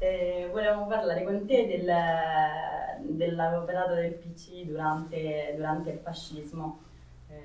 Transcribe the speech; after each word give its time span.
Eh, 0.00 0.48
volevamo 0.52 0.86
parlare 0.86 1.24
con 1.24 1.44
te 1.44 1.66
del, 1.66 1.92
dell'operato 3.16 3.94
del 3.94 4.14
PC 4.14 4.64
durante, 4.64 5.54
durante 5.56 5.90
il 5.90 5.98
fascismo. 5.98 6.87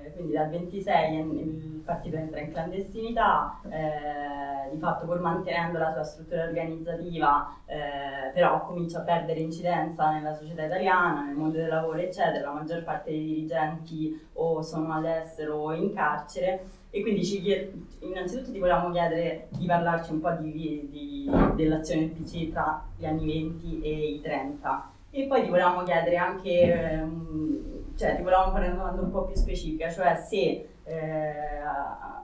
Eh, 0.02 0.12
quindi 0.12 0.32
dal 0.32 0.48
26 0.48 1.18
il 1.18 1.82
partito 1.84 2.16
entra 2.16 2.40
in 2.40 2.50
clandestinità, 2.50 3.60
eh, 3.68 4.70
di 4.70 4.78
fatto 4.78 5.04
pur 5.04 5.20
mantenendo 5.20 5.78
la 5.78 5.92
sua 5.92 6.02
struttura 6.02 6.44
organizzativa, 6.44 7.54
eh, 7.66 8.30
però 8.32 8.64
comincia 8.66 8.98
a 8.98 9.02
perdere 9.02 9.40
incidenza 9.40 10.10
nella 10.10 10.34
società 10.34 10.64
italiana, 10.64 11.24
nel 11.24 11.36
mondo 11.36 11.58
del 11.58 11.68
lavoro, 11.68 11.98
eccetera. 11.98 12.48
La 12.48 12.54
maggior 12.54 12.82
parte 12.82 13.10
dei 13.10 13.24
dirigenti 13.24 14.20
o 14.34 14.62
sono 14.62 14.94
all'estero 14.94 15.56
o 15.56 15.72
in 15.72 15.92
carcere 15.92 16.64
e 16.90 17.02
quindi 17.02 17.24
ci 17.24 17.40
chied- 17.40 17.72
innanzitutto 18.00 18.52
ti 18.52 18.58
volevamo 18.58 18.90
chiedere 18.90 19.48
di 19.50 19.66
parlarci 19.66 20.12
un 20.12 20.20
po' 20.20 20.30
di, 20.32 20.88
di, 20.90 21.30
dell'azione 21.54 22.02
del 22.02 22.10
PC 22.10 22.52
tra 22.52 22.84
gli 22.96 23.04
anni 23.04 23.26
20 23.26 23.80
e 23.82 24.08
i 24.12 24.20
30 24.20 24.90
e 25.10 25.26
poi 25.26 25.42
ti 25.42 25.48
volevamo 25.48 25.82
chiedere 25.82 26.16
anche... 26.16 26.50
Ehm, 26.50 27.73
cioè 27.96 28.16
ti 28.16 28.22
volevamo 28.22 28.52
fare 28.52 28.66
una 28.66 28.76
domanda 28.76 29.02
un 29.02 29.10
po' 29.10 29.24
più 29.24 29.36
specifica, 29.36 29.90
cioè 29.90 30.14
se 30.16 30.68
eh, 30.84 31.60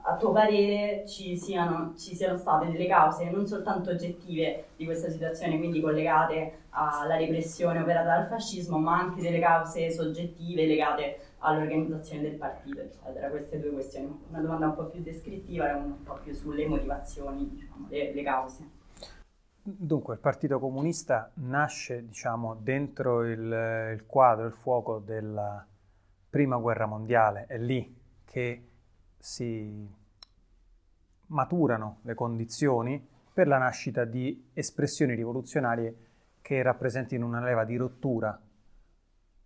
a, 0.03 0.15
tuo 0.19 0.31
parere 0.31 1.07
ci 1.07 1.37
siano, 1.37 1.93
ci 1.97 2.15
siano, 2.15 2.37
state 2.37 2.71
delle 2.71 2.87
cause 2.87 3.29
non 3.29 3.47
soltanto 3.47 3.89
oggettive 3.89 4.65
di 4.75 4.85
questa 4.85 5.09
situazione, 5.09 5.57
quindi 5.57 5.81
collegate 5.81 6.59
alla 6.69 7.17
repressione 7.17 7.79
operata 7.79 8.17
dal 8.17 8.27
fascismo, 8.27 8.77
ma 8.77 8.99
anche 8.99 9.21
delle 9.21 9.39
cause 9.39 9.89
soggettive 9.89 10.65
legate 10.65 11.19
all'organizzazione 11.39 12.21
del 12.21 12.35
partito, 12.35 12.81
eccetera. 12.81 13.29
Queste 13.29 13.59
due 13.59 13.71
questioni, 13.71 14.25
una 14.29 14.41
domanda 14.41 14.67
un 14.67 14.75
po' 14.75 14.85
più 14.85 15.01
descrittiva 15.01 15.69
e 15.69 15.73
un 15.73 16.03
po' 16.03 16.19
più 16.21 16.33
sulle 16.33 16.67
motivazioni, 16.67 17.49
diciamo, 17.49 17.87
le, 17.89 18.13
le 18.13 18.23
cause. 18.23 18.79
Dunque, 19.63 20.15
il 20.15 20.19
Partito 20.19 20.59
Comunista 20.59 21.29
nasce, 21.35 22.03
diciamo, 22.07 22.55
dentro 22.55 23.23
il, 23.23 23.93
il, 23.93 24.03
quadro, 24.07 24.47
il 24.47 24.53
fuoco 24.53 24.97
della 24.97 25.63
Prima 26.29 26.57
Guerra 26.57 26.87
Mondiale. 26.87 27.45
È 27.45 27.59
lì 27.59 27.95
che 28.25 28.67
si 29.19 29.87
maturano 31.27 31.99
le 32.01 32.15
condizioni 32.15 33.07
per 33.31 33.47
la 33.47 33.59
nascita 33.59 34.03
di 34.03 34.49
espressioni 34.53 35.13
rivoluzionarie 35.13 35.95
che 36.41 36.63
rappresentino 36.63 37.27
una 37.27 37.41
leva 37.41 37.63
di 37.63 37.75
rottura 37.75 38.39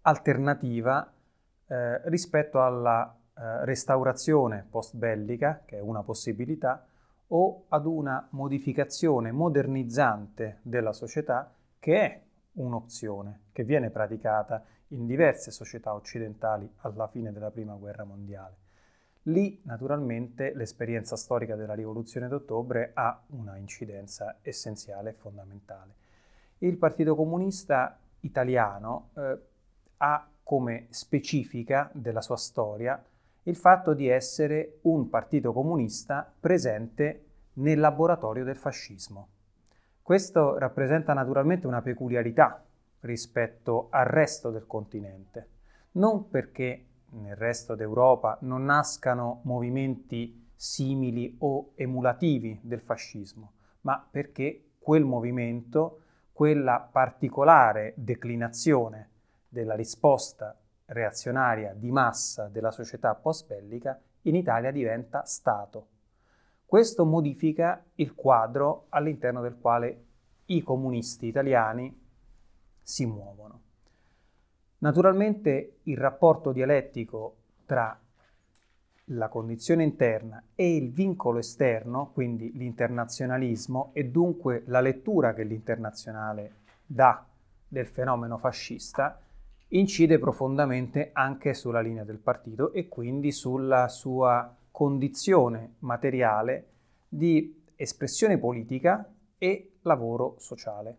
alternativa 0.04 1.12
eh, 1.68 2.10
rispetto 2.10 2.64
alla 2.64 3.14
eh, 3.38 3.66
restaurazione 3.66 4.66
post-bellica, 4.70 5.64
che 5.66 5.78
è 5.78 5.82
una 5.82 6.04
possibilità, 6.04 6.88
o 7.28 7.66
ad 7.70 7.86
una 7.86 8.28
modificazione 8.32 9.32
modernizzante 9.32 10.60
della 10.62 10.94
società 10.94 11.52
che 11.80 12.00
è 12.00 12.22
un'opzione 12.54 13.42
che 13.52 13.64
viene 13.64 13.90
praticata 13.90 14.64
in 14.90 15.06
diverse 15.06 15.52
società 15.52 15.94
occidentali 15.94 16.70
alla 16.82 17.08
fine 17.08 17.32
della 17.32 17.52
Prima 17.52 17.74
Guerra 17.74 18.04
Mondiale. 18.04 18.64
Lì 19.24 19.60
naturalmente 19.64 20.54
l'esperienza 20.54 21.16
storica 21.16 21.56
della 21.56 21.74
Rivoluzione 21.74 22.28
d'ottobre 22.28 22.92
ha 22.94 23.20
una 23.28 23.58
incidenza 23.58 24.38
essenziale 24.42 25.12
e 25.12 25.14
fondamentale. 25.14 25.94
Il 26.60 26.78
Partito 26.78 27.16
Comunista 27.16 27.98
Italiano 28.22 29.10
eh, 29.16 29.38
ha 29.98 30.28
come 30.44 30.86
specifica 30.92 31.90
della 31.92 32.22
sua 32.22 32.38
storia 32.38 33.04
il 33.48 33.56
fatto 33.56 33.94
di 33.94 34.08
essere 34.08 34.80
un 34.84 35.10
partito 35.10 35.54
comunista 35.54 36.32
presente 36.40 37.26
nel 37.54 37.80
laboratorio 37.80 38.44
del 38.44 38.58
fascismo. 38.58 39.28
Questo 40.02 40.58
rappresenta 40.58 41.14
naturalmente 41.14 41.68
una 41.68 41.82
peculiarità 41.82 42.64
rispetto 43.02 43.88
al 43.92 44.06
resto 44.06 44.50
del 44.50 44.66
continente, 44.66 45.50
non 45.94 46.30
perché 46.30 46.86
nel 47.12 47.36
resto 47.36 47.76
d'Europa 47.76 48.38
non 48.42 48.66
nascano 48.66 49.42
movimenti 49.44 50.50
simili 50.56 51.36
o 51.40 51.72
emulativi 51.76 52.60
del 52.64 52.82
fascismo, 52.82 53.54
ma 53.82 54.06
perché 54.10 54.72
quel 54.80 55.04
movimento, 55.04 56.00
quella 56.32 56.80
particolare 56.92 57.94
declinazione 57.96 59.10
della 59.48 59.76
risposta 59.76 60.58
reazionaria 60.86 61.74
di 61.74 61.92
massa 61.92 62.48
della 62.48 62.72
società 62.72 63.16
post-bellica 63.16 64.00
in 64.24 64.36
Italia 64.36 64.72
diventa 64.72 65.24
Stato. 65.24 65.88
Questo 66.66 67.06
modifica 67.06 67.84
il 67.96 68.16
quadro 68.16 68.88
all'interno 68.90 69.42
del 69.42 69.58
quale 69.60 70.04
i 70.46 70.62
comunisti 70.62 71.28
italiani 71.28 72.04
si 72.82 73.06
muovono. 73.06 73.62
Naturalmente 74.80 75.78
il 75.84 75.98
rapporto 75.98 76.52
dialettico 76.52 77.36
tra 77.66 78.00
la 79.10 79.28
condizione 79.28 79.84
interna 79.84 80.44
e 80.56 80.76
il 80.76 80.92
vincolo 80.92 81.40
esterno, 81.40 82.12
quindi 82.12 82.52
l'internazionalismo 82.54 83.92
e 83.94 84.06
dunque 84.06 84.64
la 84.66 84.82
lettura 84.82 85.34
che 85.34 85.44
l'internazionale 85.44 86.56
dà 86.86 87.26
del 87.68 87.88
fenomeno 87.88 88.38
fascista, 88.38 89.20
incide 89.78 90.20
profondamente 90.20 91.10
anche 91.14 91.54
sulla 91.54 91.82
linea 91.82 92.04
del 92.04 92.20
partito 92.20 92.72
e 92.72 92.88
quindi 92.88 93.32
sulla 93.32 93.88
sua 93.88 94.56
condizione 94.72 95.76
materiale 95.80 96.68
di 97.08 97.64
espressione 97.76 98.38
politica 98.38 99.10
e 99.38 99.78
lavoro 99.82 100.36
sociale. 100.40 100.98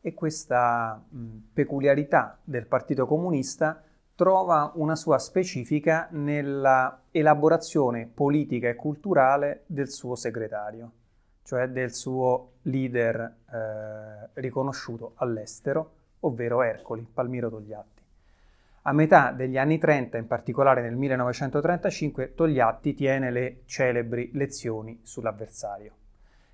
E 0.00 0.14
questa 0.14 1.02
mh, 1.08 1.36
peculiarità 1.52 2.38
del 2.42 2.66
Partito 2.66 3.06
Comunista 3.06 3.82
trova 4.14 4.72
una 4.74 4.96
sua 4.96 5.18
specifica 5.18 6.08
nella 6.10 7.02
elaborazione 7.10 8.06
politica 8.12 8.68
e 8.68 8.74
culturale 8.74 9.64
del 9.66 9.90
suo 9.90 10.14
segretario, 10.16 10.90
cioè 11.42 11.68
del 11.68 11.92
suo 11.92 12.52
leader 12.62 13.20
eh, 13.20 14.28
riconosciuto 14.34 15.12
all'estero, 15.16 16.01
ovvero 16.22 16.62
Ercoli, 16.62 17.06
Palmiro 17.12 17.48
Togliatti. 17.48 18.02
A 18.82 18.92
metà 18.92 19.30
degli 19.30 19.56
anni 19.56 19.78
30, 19.78 20.18
in 20.18 20.26
particolare 20.26 20.82
nel 20.82 20.96
1935, 20.96 22.34
Togliatti 22.34 22.94
tiene 22.94 23.30
le 23.30 23.62
celebri 23.64 24.30
lezioni 24.32 24.98
sull'avversario. 25.02 25.92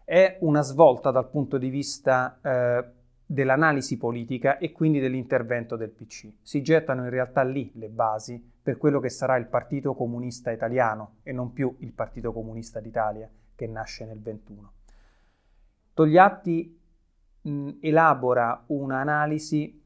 È 0.05 0.37
una 0.41 0.61
svolta 0.61 1.11
dal 1.11 1.31
punto 1.31 1.57
di 1.57 1.71
vista 1.71 2.39
eh, 2.43 2.85
dell'analisi 3.25 3.97
politica 3.97 4.59
e 4.59 4.73
quindi 4.73 5.01
dell'intervento 5.01 5.77
del 5.77 5.91
PC. 5.91 6.29
Si 6.43 6.63
gettano 6.63 7.05
in 7.05 7.11
realtà 7.11 7.43
lì 7.43 7.71
le 7.75 7.89
basi 7.89 8.43
per 8.63 8.77
quello 8.77 9.01
che 9.01 9.11
sarà 9.11 9.37
il 9.37 9.47
Partito 9.47 9.95
Comunista 9.95 10.51
Italiano 10.51 11.17
e 11.23 11.33
non 11.33 11.53
più 11.53 11.75
il 11.81 11.93
Partito 11.93 12.33
Comunista 12.33 12.81
d'Italia 12.81 13.29
che 13.55 13.67
nasce 13.67 14.05
nel 14.05 14.21
21. 14.21 14.73
Togliatti 15.95 16.79
mh, 17.49 17.79
elabora 17.81 18.65
un'analisi 18.67 19.83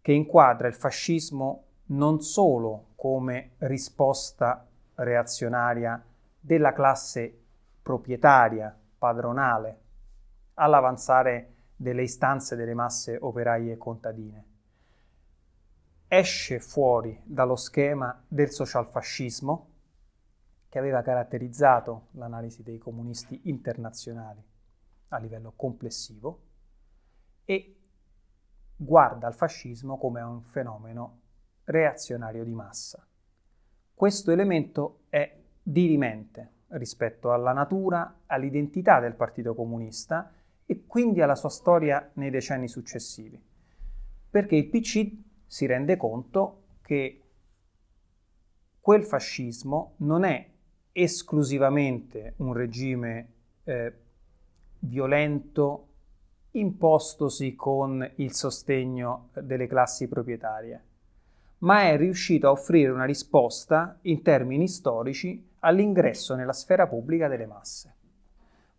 che 0.00 0.12
inquadra 0.12 0.68
il 0.68 0.74
fascismo 0.74 1.64
non 1.86 2.20
solo 2.20 2.88
come 2.96 3.52
risposta 3.58 4.66
reazionaria 4.94 6.02
della 6.40 6.72
classe 6.72 7.36
proprietaria, 7.82 8.76
padronale, 8.98 9.80
all'avanzare 10.54 11.54
delle 11.76 12.02
istanze 12.02 12.56
delle 12.56 12.74
masse 12.74 13.16
operaie 13.20 13.72
e 13.72 13.76
contadine. 13.76 14.44
Esce 16.08 16.58
fuori 16.58 17.20
dallo 17.24 17.56
schema 17.56 18.22
del 18.26 18.50
socialfascismo 18.50 19.68
che 20.68 20.78
aveva 20.78 21.02
caratterizzato 21.02 22.08
l'analisi 22.12 22.62
dei 22.62 22.78
comunisti 22.78 23.40
internazionali 23.44 24.42
a 25.08 25.18
livello 25.18 25.52
complessivo 25.54 26.40
e 27.50 27.76
guarda 28.76 29.26
al 29.26 29.34
fascismo 29.34 29.96
come 29.96 30.20
un 30.20 30.42
fenomeno 30.42 31.20
reazionario 31.64 32.44
di 32.44 32.52
massa. 32.52 33.06
Questo 33.94 34.30
elemento 34.32 35.04
è 35.08 35.34
dirimente 35.62 36.56
rispetto 36.68 37.32
alla 37.32 37.54
natura, 37.54 38.20
all'identità 38.26 39.00
del 39.00 39.14
Partito 39.14 39.54
Comunista 39.54 40.30
e 40.66 40.84
quindi 40.84 41.22
alla 41.22 41.34
sua 41.34 41.48
storia 41.48 42.10
nei 42.14 42.28
decenni 42.28 42.68
successivi, 42.68 43.42
perché 44.28 44.54
il 44.54 44.68
PC 44.68 45.10
si 45.46 45.64
rende 45.64 45.96
conto 45.96 46.64
che 46.82 47.22
quel 48.78 49.04
fascismo 49.04 49.94
non 50.00 50.24
è 50.24 50.50
esclusivamente 50.92 52.34
un 52.36 52.52
regime 52.52 53.32
eh, 53.64 53.92
violento 54.80 55.87
impostosi 56.52 57.54
con 57.54 58.08
il 58.16 58.32
sostegno 58.32 59.28
delle 59.34 59.66
classi 59.66 60.08
proprietarie, 60.08 60.82
ma 61.58 61.82
è 61.82 61.96
riuscito 61.96 62.48
a 62.48 62.52
offrire 62.52 62.90
una 62.90 63.04
risposta 63.04 63.98
in 64.02 64.22
termini 64.22 64.68
storici 64.68 65.46
all'ingresso 65.60 66.34
nella 66.34 66.52
sfera 66.52 66.86
pubblica 66.86 67.28
delle 67.28 67.46
masse. 67.46 67.94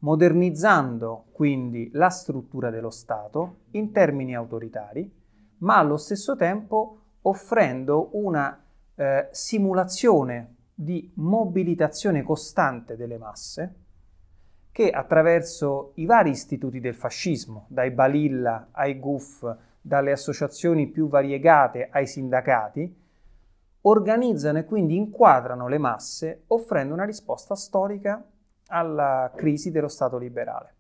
modernizzando 0.02 1.26
quindi 1.34 1.90
la 1.92 2.08
struttura 2.08 2.70
dello 2.70 2.90
Stato 2.90 3.58
in 3.72 3.92
termini 3.92 4.34
autoritari, 4.34 5.12
ma 5.58 5.78
allo 5.78 5.98
stesso 5.98 6.38
tempo 6.38 7.00
offrendo 7.24 8.10
una 8.14 8.64
eh, 8.96 9.28
simulazione 9.32 10.56
di 10.74 11.12
mobilitazione 11.16 12.24
costante 12.24 12.96
delle 12.96 13.18
masse 13.18 13.74
che 14.80 14.92
attraverso 14.92 15.92
i 15.96 16.06
vari 16.06 16.30
istituti 16.30 16.80
del 16.80 16.96
fascismo, 16.96 17.66
dai 17.68 17.92
Balilla 17.92 18.70
ai 18.72 18.98
GUF, 18.98 19.58
dalle 19.82 20.14
associazioni 20.14 20.88
più 20.88 21.10
variegate 21.10 21.90
ai 21.92 22.08
sindacati, 22.08 22.98
organizzano 23.82 24.60
e 24.60 24.64
quindi 24.64 24.96
inquadrano 24.96 25.68
le 25.68 25.80
masse 25.80 26.44
offrendo 26.48 26.94
una 26.94 27.04
risposta 27.04 27.56
storica 27.56 28.26
alla 28.68 29.30
crisi 29.36 29.70
dello 29.70 29.90
Stato 29.90 30.18
liberale, 30.18 30.74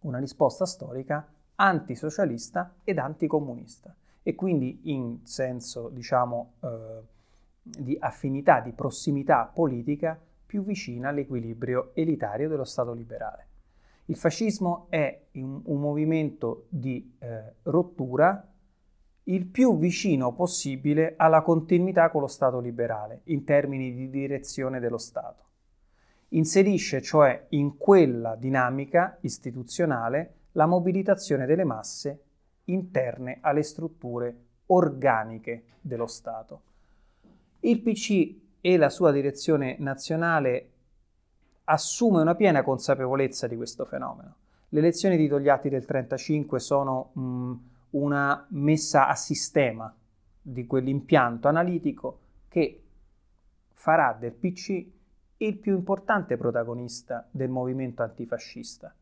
una 0.00 0.18
risposta 0.18 0.66
storica 0.66 1.26
antisocialista 1.54 2.74
ed 2.84 2.98
anticomunista. 2.98 3.94
E 4.22 4.34
quindi 4.34 4.80
in 4.92 5.20
senso 5.22 5.88
diciamo 5.88 6.52
eh, 6.60 7.00
di 7.62 7.96
affinità, 7.98 8.60
di 8.60 8.72
prossimità 8.72 9.50
politica 9.50 10.20
più 10.54 10.62
vicina 10.62 11.08
all'equilibrio 11.08 11.90
elitario 11.94 12.48
dello 12.48 12.62
Stato 12.62 12.92
liberale. 12.92 13.48
Il 14.04 14.14
fascismo 14.14 14.86
è 14.88 15.22
un, 15.32 15.62
un 15.64 15.80
movimento 15.80 16.66
di 16.68 17.16
eh, 17.18 17.54
rottura 17.62 18.52
il 19.24 19.46
più 19.46 19.76
vicino 19.76 20.32
possibile 20.32 21.14
alla 21.16 21.42
continuità 21.42 22.08
con 22.08 22.20
lo 22.20 22.28
Stato 22.28 22.60
liberale 22.60 23.22
in 23.24 23.42
termini 23.42 23.92
di 23.92 24.08
direzione 24.08 24.78
dello 24.78 24.98
Stato. 24.98 25.42
Inserisce 26.28 27.02
cioè 27.02 27.46
in 27.48 27.76
quella 27.76 28.36
dinamica 28.36 29.18
istituzionale 29.22 30.34
la 30.52 30.66
mobilitazione 30.66 31.46
delle 31.46 31.64
masse 31.64 32.22
interne 32.66 33.38
alle 33.40 33.64
strutture 33.64 34.36
organiche 34.66 35.64
dello 35.80 36.06
Stato. 36.06 36.62
Il 37.58 37.80
PC 37.80 38.42
e 38.66 38.78
la 38.78 38.88
sua 38.88 39.12
direzione 39.12 39.76
nazionale 39.78 40.70
assume 41.64 42.22
una 42.22 42.34
piena 42.34 42.62
consapevolezza 42.62 43.46
di 43.46 43.56
questo 43.56 43.84
fenomeno. 43.84 44.36
Le 44.70 44.78
elezioni 44.78 45.18
di 45.18 45.28
Togliatti 45.28 45.68
del 45.68 45.84
1935 45.86 46.60
sono 46.60 47.10
mh, 47.12 47.52
una 47.90 48.46
messa 48.52 49.06
a 49.06 49.14
sistema 49.16 49.94
di 50.40 50.66
quell'impianto 50.66 51.46
analitico 51.46 52.20
che 52.48 52.82
farà 53.74 54.16
del 54.18 54.32
PC 54.32 54.86
il 55.36 55.58
più 55.58 55.74
importante 55.74 56.38
protagonista 56.38 57.28
del 57.30 57.50
movimento 57.50 58.02
antifascista 58.02 58.94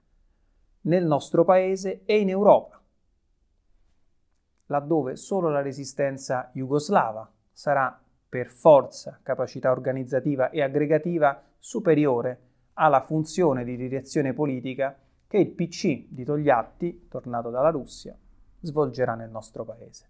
nel 0.83 1.07
nostro 1.07 1.45
paese 1.45 2.03
e 2.05 2.19
in 2.19 2.31
Europa, 2.31 2.83
laddove 4.67 5.15
solo 5.15 5.51
la 5.51 5.63
resistenza 5.63 6.51
jugoslava 6.53 7.31
sarà 7.53 8.02
per 8.33 8.49
forza, 8.49 9.21
capacità 9.23 9.71
organizzativa 9.71 10.49
e 10.49 10.63
aggregativa 10.63 11.43
superiore 11.59 12.41
alla 12.73 13.03
funzione 13.03 13.63
di 13.63 13.77
direzione 13.77 14.33
politica 14.33 14.99
che 15.27 15.37
il 15.37 15.51
PC 15.51 16.07
di 16.09 16.25
Togliatti, 16.25 17.09
tornato 17.11 17.51
dalla 17.51 17.69
Russia, 17.69 18.17
svolgerà 18.63 19.17
nel 19.17 19.29
nostro 19.29 19.67
paese. 19.67 20.07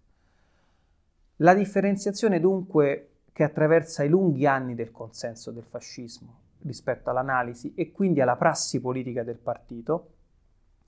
La 1.37 1.53
differenziazione 1.53 2.39
dunque 2.39 3.09
che 3.33 3.43
attraversa 3.43 4.03
i 4.03 4.07
lunghi 4.07 4.47
anni 4.47 4.73
del 4.73 4.91
consenso 4.91 5.51
del 5.51 5.65
fascismo 5.65 6.39
rispetto 6.61 7.09
all'analisi 7.09 7.73
e 7.75 7.91
quindi 7.91 8.21
alla 8.21 8.37
prassi 8.37 8.79
politica 8.79 9.23
del 9.23 9.35
partito 9.35 10.11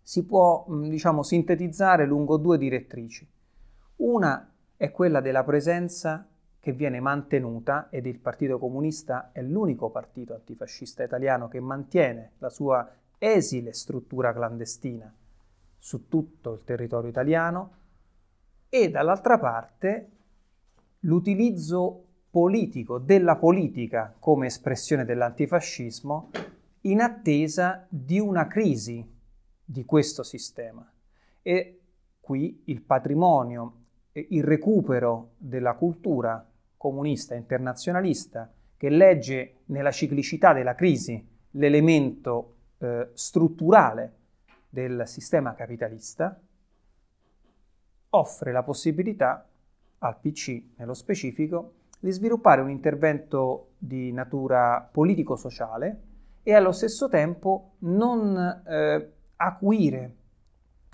si 0.01 0.23
può 0.23 0.65
diciamo 0.69 1.21
sintetizzare 1.21 2.05
lungo 2.05 2.37
due 2.37 2.57
direttrici. 2.57 3.29
Una 3.97 4.53
è 4.77 4.89
quella 4.91 5.19
della 5.19 5.43
presenza 5.43 6.29
che 6.65 6.71
viene 6.71 6.99
mantenuta 6.99 7.89
ed 7.91 8.07
il 8.07 8.17
Partito 8.17 8.57
Comunista 8.57 9.29
è 9.31 9.43
l'unico 9.43 9.91
partito 9.91 10.33
antifascista 10.33 11.03
italiano 11.03 11.47
che 11.47 11.59
mantiene 11.59 12.31
la 12.39 12.49
sua 12.49 12.91
esile 13.19 13.71
struttura 13.71 14.33
clandestina 14.33 15.13
su 15.77 16.07
tutto 16.07 16.53
il 16.53 16.63
territorio 16.63 17.07
italiano 17.07 17.71
e 18.67 18.89
dall'altra 18.89 19.37
parte 19.37 20.09
l'utilizzo 21.01 22.03
politico 22.31 22.97
della 22.97 23.35
politica 23.35 24.15
come 24.17 24.47
espressione 24.47 25.05
dell'antifascismo 25.05 26.31
in 26.81 26.99
attesa 26.99 27.85
di 27.87 28.19
una 28.19 28.47
crisi 28.47 29.07
di 29.63 29.85
questo 29.85 30.23
sistema. 30.23 30.91
E 31.43 31.79
qui 32.19 32.63
il 32.65 32.81
patrimonio, 32.81 33.73
il 34.13 34.43
recupero 34.43 35.33
della 35.37 35.75
cultura 35.75 36.43
comunista 36.77 37.35
internazionalista 37.35 38.51
che 38.77 38.89
legge 38.89 39.61
nella 39.65 39.91
ciclicità 39.91 40.53
della 40.53 40.75
crisi 40.75 41.25
l'elemento 41.51 42.55
eh, 42.77 43.09
strutturale 43.13 44.13
del 44.69 45.03
sistema 45.05 45.53
capitalista, 45.53 46.39
offre 48.09 48.51
la 48.51 48.63
possibilità 48.63 49.47
al 49.99 50.19
PC 50.19 50.61
nello 50.75 50.93
specifico 50.93 51.73
di 51.99 52.11
sviluppare 52.11 52.61
un 52.61 52.69
intervento 52.69 53.71
di 53.77 54.11
natura 54.11 54.87
politico-sociale 54.91 56.01
e 56.43 56.53
allo 56.53 56.71
stesso 56.71 57.07
tempo 57.09 57.75
non 57.79 58.37
eh, 58.37 59.11
acuire 59.37 60.15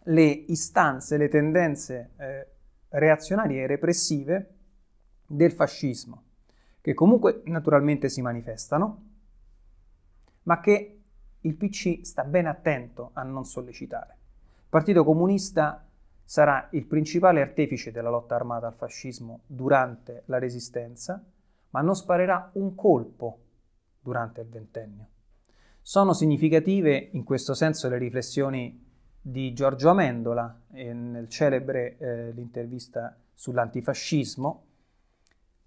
le 0.06 0.24
istanze, 0.24 1.18
le 1.18 1.28
tendenze 1.28 2.12
eh, 2.18 2.48
reazionarie 2.90 3.64
e 3.64 3.68
repressive 3.68 4.56
del 5.32 5.52
fascismo, 5.52 6.24
che 6.82 6.94
comunque 6.94 7.42
naturalmente 7.46 8.10
si 8.10 8.22
manifestano, 8.22 9.10
ma 10.44 10.60
che 10.60 11.02
il 11.42 11.56
PC 11.56 12.06
sta 12.06 12.24
ben 12.24 12.48
attento 12.48 13.12
a 13.14 13.24
non 13.24 13.46
sollecitare. 13.46 14.18
Il 14.56 14.70
Partito 14.70 15.04
Comunista 15.04 15.86
sarà 16.24 16.68
il 16.72 16.86
principale 16.86 17.42
artefice 17.42 17.92
della 17.92 18.10
lotta 18.10 18.36
armata 18.36 18.68
al 18.68 18.76
fascismo 18.76 19.42
durante 19.48 20.24
la 20.26 20.40
Resistenza, 20.40 21.24
ma 21.72 21.82
non 21.82 21.96
sparerà 21.96 22.52
un 22.54 22.76
colpo 22.76 23.40
durante 24.00 24.42
il 24.42 24.48
ventennio. 24.48 25.08
Sono 25.82 26.14
significative 26.14 27.10
in 27.14 27.24
questo 27.24 27.54
senso 27.54 27.90
le 27.90 27.98
riflessioni 27.98 28.90
di 29.20 29.54
Giorgio 29.54 29.90
Amendola 29.90 30.62
nel 30.70 31.28
celebre 31.28 31.98
eh, 31.98 32.32
l'intervista 32.32 33.16
sull'antifascismo, 33.34 34.66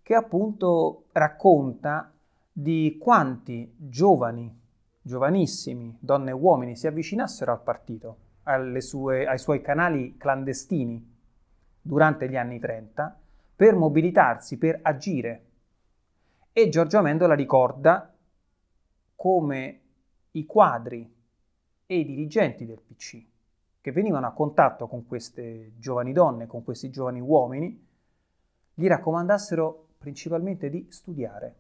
che 0.04 0.14
appunto 0.14 1.06
racconta 1.12 2.12
di 2.52 2.98
quanti 3.00 3.74
giovani, 3.74 4.54
giovanissimi, 5.00 5.96
donne 5.98 6.28
e 6.28 6.34
uomini 6.34 6.76
si 6.76 6.86
avvicinassero 6.86 7.50
al 7.50 7.62
partito, 7.62 8.18
sue, 8.80 9.26
ai 9.26 9.38
suoi 9.38 9.62
canali 9.62 10.18
clandestini 10.18 11.12
durante 11.80 12.28
gli 12.28 12.36
anni 12.36 12.58
30 12.58 13.18
per 13.56 13.76
mobilitarsi, 13.76 14.58
per 14.58 14.78
agire. 14.82 15.44
E 16.52 16.68
Giorgio 16.68 16.98
Amendola 16.98 17.34
ricorda 17.34 18.14
come 19.16 19.80
i 20.32 20.44
quadri 20.44 21.10
e 21.86 21.96
i 21.96 22.04
dirigenti 22.04 22.66
del 22.66 22.82
PC 22.86 23.24
che 23.80 23.90
venivano 23.90 24.26
a 24.26 24.32
contatto 24.32 24.86
con 24.86 25.06
queste 25.06 25.72
giovani 25.78 26.12
donne, 26.12 26.46
con 26.46 26.62
questi 26.62 26.90
giovani 26.90 27.20
uomini, 27.20 27.86
gli 28.74 28.86
raccomandassero 28.86 29.83
principalmente 30.04 30.68
di 30.68 30.86
studiare, 30.90 31.54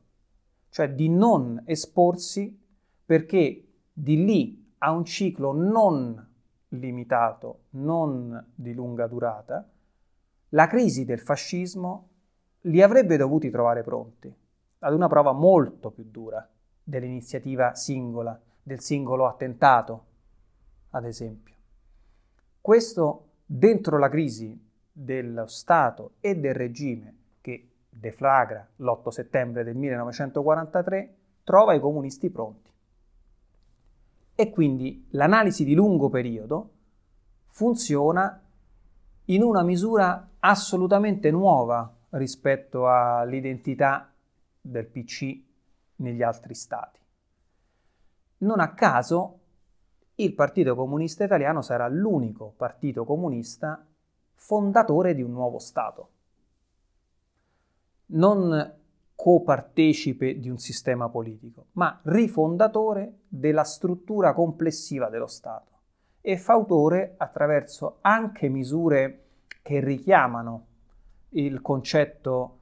cioè 0.68 0.92
di 0.92 1.08
non 1.08 1.62
esporsi 1.64 2.54
perché 3.06 3.64
di 3.90 4.22
lì 4.22 4.72
a 4.78 4.90
un 4.90 5.06
ciclo 5.06 5.52
non 5.52 6.32
limitato, 6.68 7.60
non 7.70 8.52
di 8.54 8.74
lunga 8.74 9.06
durata, 9.06 9.66
la 10.50 10.66
crisi 10.66 11.06
del 11.06 11.20
fascismo 11.20 12.08
li 12.62 12.82
avrebbe 12.82 13.16
dovuti 13.16 13.48
trovare 13.48 13.82
pronti 13.82 14.32
ad 14.80 14.92
una 14.92 15.08
prova 15.08 15.32
molto 15.32 15.90
più 15.90 16.04
dura 16.04 16.46
dell'iniziativa 16.82 17.74
singola, 17.74 18.38
del 18.62 18.80
singolo 18.80 19.26
attentato, 19.26 20.04
ad 20.90 21.06
esempio. 21.06 21.54
Questo 22.60 23.28
dentro 23.46 23.96
la 23.96 24.10
crisi 24.10 24.70
dello 24.92 25.46
Stato 25.46 26.16
e 26.20 26.36
del 26.36 26.54
regime 26.54 27.22
deflagra 27.98 28.66
l'8 28.76 29.08
settembre 29.08 29.64
del 29.64 29.76
1943, 29.76 31.14
trova 31.44 31.74
i 31.74 31.80
comunisti 31.80 32.30
pronti. 32.30 32.70
E 34.34 34.50
quindi 34.50 35.06
l'analisi 35.10 35.64
di 35.64 35.74
lungo 35.74 36.08
periodo 36.08 36.70
funziona 37.48 38.42
in 39.26 39.42
una 39.42 39.62
misura 39.62 40.30
assolutamente 40.40 41.30
nuova 41.30 41.90
rispetto 42.10 42.88
all'identità 42.88 44.12
del 44.60 44.86
PC 44.86 45.40
negli 45.96 46.22
altri 46.22 46.54
stati. 46.54 46.98
Non 48.38 48.60
a 48.60 48.74
caso 48.74 49.38
il 50.16 50.34
Partito 50.34 50.74
Comunista 50.74 51.24
Italiano 51.24 51.62
sarà 51.62 51.88
l'unico 51.88 52.52
partito 52.56 53.04
comunista 53.04 53.84
fondatore 54.34 55.14
di 55.14 55.22
un 55.22 55.32
nuovo 55.32 55.58
Stato, 55.58 56.08
non 58.06 58.72
copartecipe 59.14 60.38
di 60.38 60.48
un 60.48 60.58
sistema 60.58 61.08
politico, 61.08 61.66
ma 61.72 61.98
rifondatore 62.04 63.20
della 63.28 63.64
struttura 63.64 64.34
complessiva 64.34 65.08
dello 65.08 65.26
Stato 65.26 65.72
e 66.20 66.36
fautore 66.36 67.14
attraverso 67.16 67.98
anche 68.00 68.48
misure 68.48 69.24
che 69.62 69.80
richiamano 69.80 70.66
il 71.30 71.60
concetto 71.60 72.58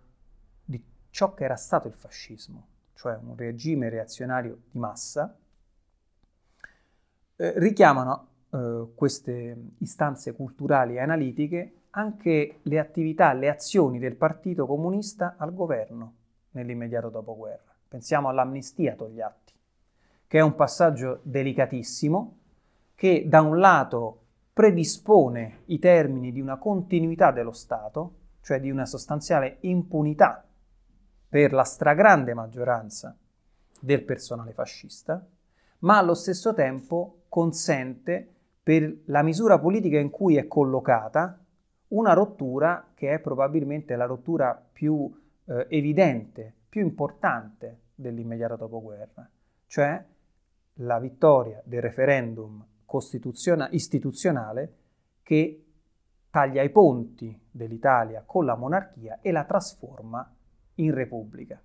di 0.64 0.82
ciò 1.10 1.34
che 1.34 1.44
era 1.44 1.56
stato 1.56 1.88
il 1.88 1.94
fascismo, 1.94 2.66
cioè 2.94 3.18
un 3.20 3.36
regime 3.36 3.88
reazionario 3.88 4.62
di 4.70 4.78
massa, 4.78 5.36
eh, 7.36 7.58
richiamano 7.58 8.26
eh, 8.50 8.86
queste 8.94 9.56
istanze 9.78 10.32
culturali 10.34 10.94
e 10.94 11.00
analitiche 11.00 11.81
anche 11.94 12.60
le 12.62 12.78
attività, 12.78 13.32
le 13.32 13.48
azioni 13.48 13.98
del 13.98 14.16
Partito 14.16 14.66
Comunista 14.66 15.36
al 15.38 15.52
governo 15.52 16.14
nell'immediato 16.52 17.08
dopoguerra. 17.08 17.74
Pensiamo 17.88 18.28
all'amnistia 18.28 18.94
Togliatti, 18.94 19.52
che 20.26 20.38
è 20.38 20.42
un 20.42 20.54
passaggio 20.54 21.20
delicatissimo 21.22 22.38
che 22.94 23.26
da 23.26 23.40
un 23.42 23.58
lato 23.58 24.20
predispone 24.52 25.62
i 25.66 25.78
termini 25.78 26.32
di 26.32 26.40
una 26.40 26.56
continuità 26.56 27.30
dello 27.30 27.52
Stato, 27.52 28.16
cioè 28.42 28.60
di 28.60 28.70
una 28.70 28.86
sostanziale 28.86 29.58
impunità 29.60 30.46
per 31.28 31.52
la 31.52 31.64
stragrande 31.64 32.34
maggioranza 32.34 33.16
del 33.80 34.04
personale 34.04 34.52
fascista, 34.52 35.26
ma 35.80 35.98
allo 35.98 36.14
stesso 36.14 36.54
tempo 36.54 37.24
consente 37.28 38.28
per 38.62 39.00
la 39.06 39.22
misura 39.22 39.58
politica 39.58 39.98
in 39.98 40.10
cui 40.10 40.36
è 40.36 40.46
collocata 40.46 41.41
una 41.92 42.12
rottura 42.12 42.90
che 42.94 43.12
è 43.12 43.20
probabilmente 43.20 43.96
la 43.96 44.06
rottura 44.06 44.54
più 44.72 45.10
eh, 45.44 45.66
evidente, 45.68 46.54
più 46.68 46.82
importante 46.82 47.80
dell'immediato 47.94 48.56
dopoguerra, 48.56 49.28
cioè 49.66 50.04
la 50.76 50.98
vittoria 50.98 51.60
del 51.64 51.82
referendum 51.82 52.64
istituzionale 53.70 54.76
che 55.22 55.64
taglia 56.30 56.62
i 56.62 56.70
ponti 56.70 57.38
dell'Italia 57.50 58.22
con 58.24 58.44
la 58.44 58.56
monarchia 58.56 59.18
e 59.20 59.30
la 59.32 59.44
trasforma 59.44 60.34
in 60.76 60.92
repubblica. 60.92 61.60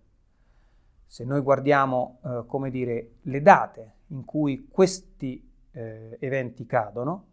Se 1.05 1.23
noi 1.23 1.41
guardiamo, 1.41 2.19
eh, 2.23 2.43
come 2.47 2.69
dire, 2.69 3.15
le 3.21 3.41
date 3.41 3.93
in 4.07 4.25
cui 4.25 4.67
questi 4.69 5.49
eh, 5.71 6.17
eventi 6.19 6.65
cadono, 6.65 7.25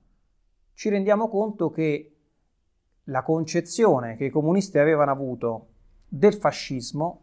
ci 0.75 0.89
rendiamo 0.89 1.29
conto 1.29 1.71
che 1.71 2.14
la 3.05 3.23
concezione 3.23 4.17
che 4.17 4.27
i 4.27 4.31
comunisti 4.31 4.79
avevano 4.79 5.11
avuto 5.11 5.67
del 6.09 6.35
fascismo 6.35 7.23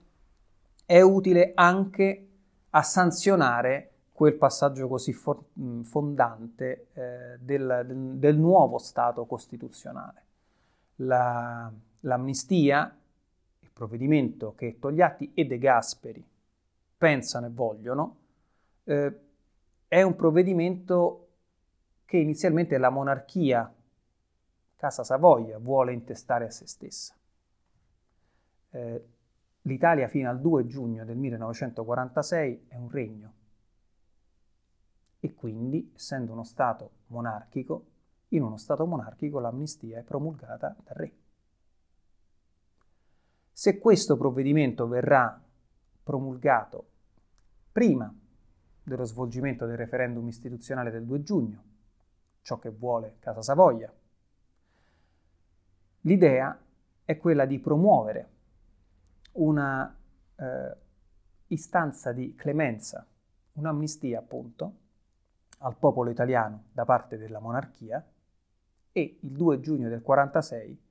è 0.85 1.01
utile 1.01 1.51
anche 1.55 2.27
a 2.71 2.83
sanzionare 2.83 3.91
quel 4.11 4.35
passaggio 4.35 4.87
così 4.87 5.13
for- 5.13 5.43
fondante 5.83 6.87
eh, 6.93 7.37
del, 7.39 7.83
del, 7.85 7.97
del, 8.17 8.37
nuovo 8.37 8.77
Stato 8.77 9.25
costituzionale. 9.25 10.25
La, 10.97 11.71
l'amnistia, 12.01 12.95
il 13.59 13.69
provvedimento 13.73 14.53
che 14.55 14.77
Togliatti 14.79 15.31
e 15.33 15.45
De 15.45 15.57
Gasperi 15.57 16.23
pensano 16.97 17.47
e 17.47 17.49
vogliono, 17.49 18.17
eh, 18.83 19.19
è 19.87 20.01
un 20.03 20.15
provvedimento 20.15 21.27
che 22.05 22.17
inizialmente 22.17 22.77
la 22.77 22.89
monarchia, 22.89 23.73
Casa 24.81 25.03
Savoia, 25.03 25.59
vuole 25.59 25.93
intestare 25.93 26.45
a 26.45 26.49
se 26.49 26.65
stessa. 26.65 27.13
Eh, 28.71 29.05
L'Italia 29.65 30.07
fino 30.07 30.27
al 30.27 30.41
2 30.41 30.65
giugno 30.65 31.05
del 31.05 31.17
1946 31.17 32.65
è 32.67 32.75
un 32.77 32.89
regno 32.89 33.33
e 35.19 35.35
quindi, 35.35 35.91
essendo 35.93 36.31
uno 36.31 36.43
Stato 36.43 36.93
monarchico, 37.09 37.85
in 38.29 38.41
uno 38.41 38.57
Stato 38.57 38.87
monarchico 38.87 39.37
l'amnistia 39.39 39.99
è 39.99 40.01
promulgata 40.01 40.75
dal 40.83 40.95
re. 40.95 41.13
Se 43.51 43.77
questo 43.77 44.17
provvedimento 44.17 44.87
verrà 44.87 45.39
promulgato 46.01 46.87
prima 47.71 48.11
dello 48.81 49.05
svolgimento 49.05 49.67
del 49.67 49.77
referendum 49.77 50.27
istituzionale 50.27 50.89
del 50.89 51.05
2 51.05 51.21
giugno, 51.21 51.63
ciò 52.41 52.57
che 52.57 52.71
vuole 52.71 53.17
Casa 53.19 53.43
Savoia, 53.43 53.93
l'idea 56.01 56.57
è 57.03 57.17
quella 57.17 57.45
di 57.45 57.59
promuovere 57.59 58.29
una 59.33 59.95
eh, 60.35 60.75
istanza 61.47 62.11
di 62.11 62.35
clemenza, 62.35 63.05
un'amnistia 63.53 64.19
appunto, 64.19 64.75
al 65.59 65.75
popolo 65.77 66.09
italiano 66.09 66.65
da 66.71 66.85
parte 66.85 67.17
della 67.17 67.39
monarchia 67.39 68.03
e 68.91 69.17
il 69.21 69.31
2 69.31 69.59
giugno 69.59 69.89
del 69.89 70.01
46 70.01 70.81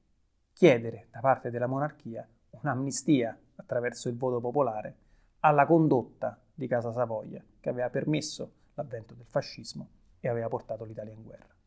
chiedere 0.52 1.08
da 1.10 1.20
parte 1.20 1.50
della 1.50 1.66
monarchia 1.66 2.26
un'amnistia 2.50 3.36
attraverso 3.56 4.08
il 4.08 4.16
voto 4.16 4.40
popolare 4.40 4.96
alla 5.40 5.66
condotta 5.66 6.38
di 6.54 6.66
Casa 6.66 6.92
Savoia 6.92 7.42
che 7.58 7.68
aveva 7.68 7.90
permesso 7.90 8.52
l'avvento 8.74 9.14
del 9.14 9.26
fascismo 9.26 9.88
e 10.20 10.28
aveva 10.28 10.48
portato 10.48 10.84
l'Italia 10.84 11.12
in 11.12 11.22
guerra. 11.22 11.59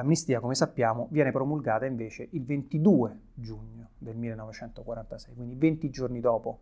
L'amnistia, 0.00 0.40
come 0.40 0.54
sappiamo, 0.54 1.08
viene 1.10 1.30
promulgata 1.30 1.84
invece 1.84 2.26
il 2.32 2.42
22 2.42 3.20
giugno 3.34 3.90
del 3.98 4.16
1946, 4.16 5.34
quindi 5.34 5.54
20 5.56 5.90
giorni 5.90 6.20
dopo 6.20 6.60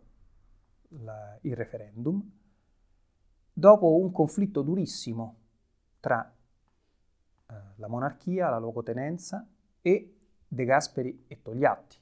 il 0.89 1.55
referendum, 1.55 2.21
dopo 3.53 3.95
un 3.95 4.11
conflitto 4.11 4.61
durissimo 4.61 5.37
tra 6.01 6.29
eh, 7.49 7.53
la 7.77 7.87
monarchia, 7.87 8.49
la 8.49 8.57
locotenenza 8.57 9.47
e 9.81 10.17
De 10.45 10.65
Gasperi 10.65 11.23
e 11.27 11.41
Togliatti, 11.41 11.97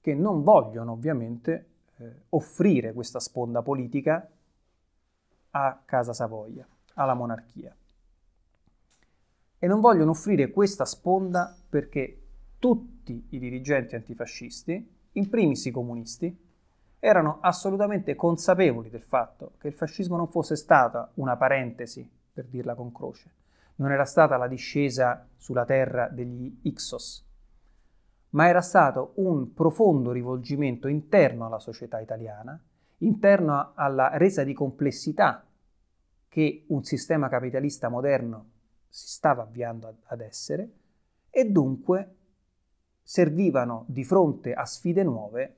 che 0.00 0.12
non 0.12 0.42
vogliono 0.42 0.90
ovviamente 0.90 1.68
eh, 1.98 2.22
offrire 2.30 2.92
questa 2.92 3.20
sponda 3.20 3.62
politica 3.62 4.28
a 5.50 5.82
Casa 5.84 6.12
Savoia, 6.12 6.66
alla 6.94 7.14
monarchia. 7.14 7.76
E 9.64 9.68
non 9.68 9.78
vogliono 9.78 10.10
offrire 10.10 10.50
questa 10.50 10.84
sponda 10.84 11.56
perché 11.68 12.20
tutti 12.58 13.26
i 13.28 13.38
dirigenti 13.38 13.94
antifascisti, 13.94 14.90
in 15.12 15.28
primis 15.28 15.66
i 15.66 15.70
comunisti, 15.70 16.36
erano 16.98 17.38
assolutamente 17.40 18.16
consapevoli 18.16 18.90
del 18.90 19.04
fatto 19.04 19.52
che 19.58 19.68
il 19.68 19.74
fascismo 19.74 20.16
non 20.16 20.26
fosse 20.26 20.56
stata 20.56 21.12
una 21.14 21.36
parentesi, 21.36 22.04
per 22.32 22.46
dirla 22.46 22.74
con 22.74 22.90
croce, 22.90 23.30
non 23.76 23.92
era 23.92 24.04
stata 24.04 24.36
la 24.36 24.48
discesa 24.48 25.28
sulla 25.36 25.64
terra 25.64 26.08
degli 26.08 26.58
Ixos, 26.62 27.24
ma 28.30 28.48
era 28.48 28.62
stato 28.62 29.12
un 29.18 29.54
profondo 29.54 30.10
rivolgimento 30.10 30.88
interno 30.88 31.46
alla 31.46 31.60
società 31.60 32.00
italiana, 32.00 32.60
interno 32.98 33.70
alla 33.76 34.16
resa 34.16 34.42
di 34.42 34.54
complessità 34.54 35.46
che 36.26 36.64
un 36.66 36.82
sistema 36.82 37.28
capitalista 37.28 37.88
moderno 37.88 38.51
si 38.94 39.08
stava 39.08 39.44
avviando 39.44 40.00
ad 40.04 40.20
essere 40.20 40.70
e 41.30 41.50
dunque 41.50 42.16
servivano 43.02 43.86
di 43.88 44.04
fronte 44.04 44.52
a 44.52 44.66
sfide 44.66 45.02
nuove 45.02 45.56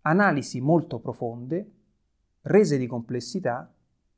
analisi 0.00 0.60
molto 0.60 0.98
profonde, 0.98 1.70
rese 2.42 2.78
di 2.78 2.88
complessità 2.88 3.72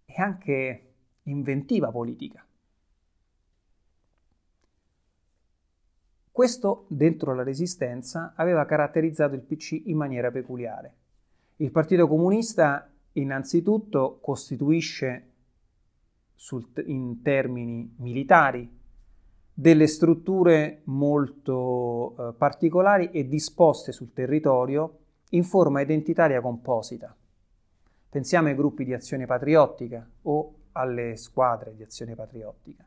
e 0.07 0.15
anche 0.17 0.93
inventiva 1.25 1.91
politica. 1.91 2.43
Questo 6.31 6.87
dentro 6.89 7.35
la 7.35 7.43
resistenza 7.43 8.33
aveva 8.37 8.65
caratterizzato 8.65 9.35
il 9.35 9.43
PC 9.43 9.83
in 9.85 9.99
maniera 9.99 10.31
peculiare. 10.31 10.95
Il 11.57 11.71
Partito 11.71 12.09
Comunista 12.09 12.91
innanzitutto 13.13 14.19
costituisce 14.23 15.34
sul, 16.35 16.67
in 16.87 17.23
termini 17.23 17.95
militari 17.99 18.69
delle 19.53 19.87
strutture 19.87 20.81
molto 20.85 22.17
eh, 22.17 22.33
particolari 22.37 23.11
e 23.11 23.29
disposte 23.29 23.93
sul 23.93 24.13
territorio 24.13 24.99
in 25.31 25.45
forma 25.45 25.81
identitaria 25.81 26.41
composita. 26.41 27.15
Pensiamo 28.09 28.49
ai 28.49 28.55
gruppi 28.55 28.85
di 28.85 28.93
azione 28.93 29.27
patriottica 29.27 30.09
o 30.23 30.55
alle 30.73 31.17
squadre 31.17 31.75
di 31.75 31.83
azione 31.83 32.15
patriottica. 32.15 32.85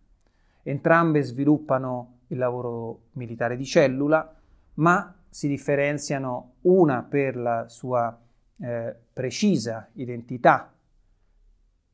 Entrambe 0.64 1.22
sviluppano 1.22 2.20
il 2.28 2.38
lavoro 2.38 3.04
militare 3.14 3.56
di 3.56 3.66
cellula, 3.66 4.36
ma 4.76 5.16
si 5.30 5.48
differenziano 5.48 6.56
una 6.62 7.04
per 7.04 7.38
la 7.38 7.68
sua 7.70 8.18
eh, 8.60 8.96
precisa 9.14 9.90
identità, 9.94 10.74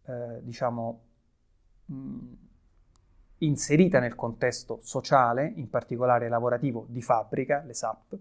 eh, 0.05 0.39
diciamo, 0.41 1.01
inserita 3.39 3.99
nel 3.99 4.15
contesto 4.15 4.79
sociale, 4.81 5.51
in 5.55 5.69
particolare 5.69 6.29
lavorativo 6.29 6.85
di 6.87 7.01
fabbrica, 7.01 7.61
le 7.65 7.73
SAP, 7.73 8.17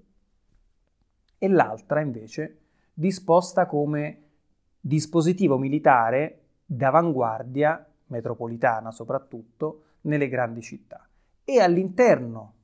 e 1.38 1.49
l'altra 1.49 2.00
invece 2.00 2.59
disposta 2.93 3.67
come 3.67 4.23
dispositivo 4.81 5.59
militare 5.59 6.41
d'avanguardia 6.64 7.87
metropolitana 8.07 8.91
soprattutto 8.91 9.85
nelle 10.02 10.29
grandi 10.29 10.61
città. 10.61 11.07
E 11.45 11.61
all'interno 11.61 12.55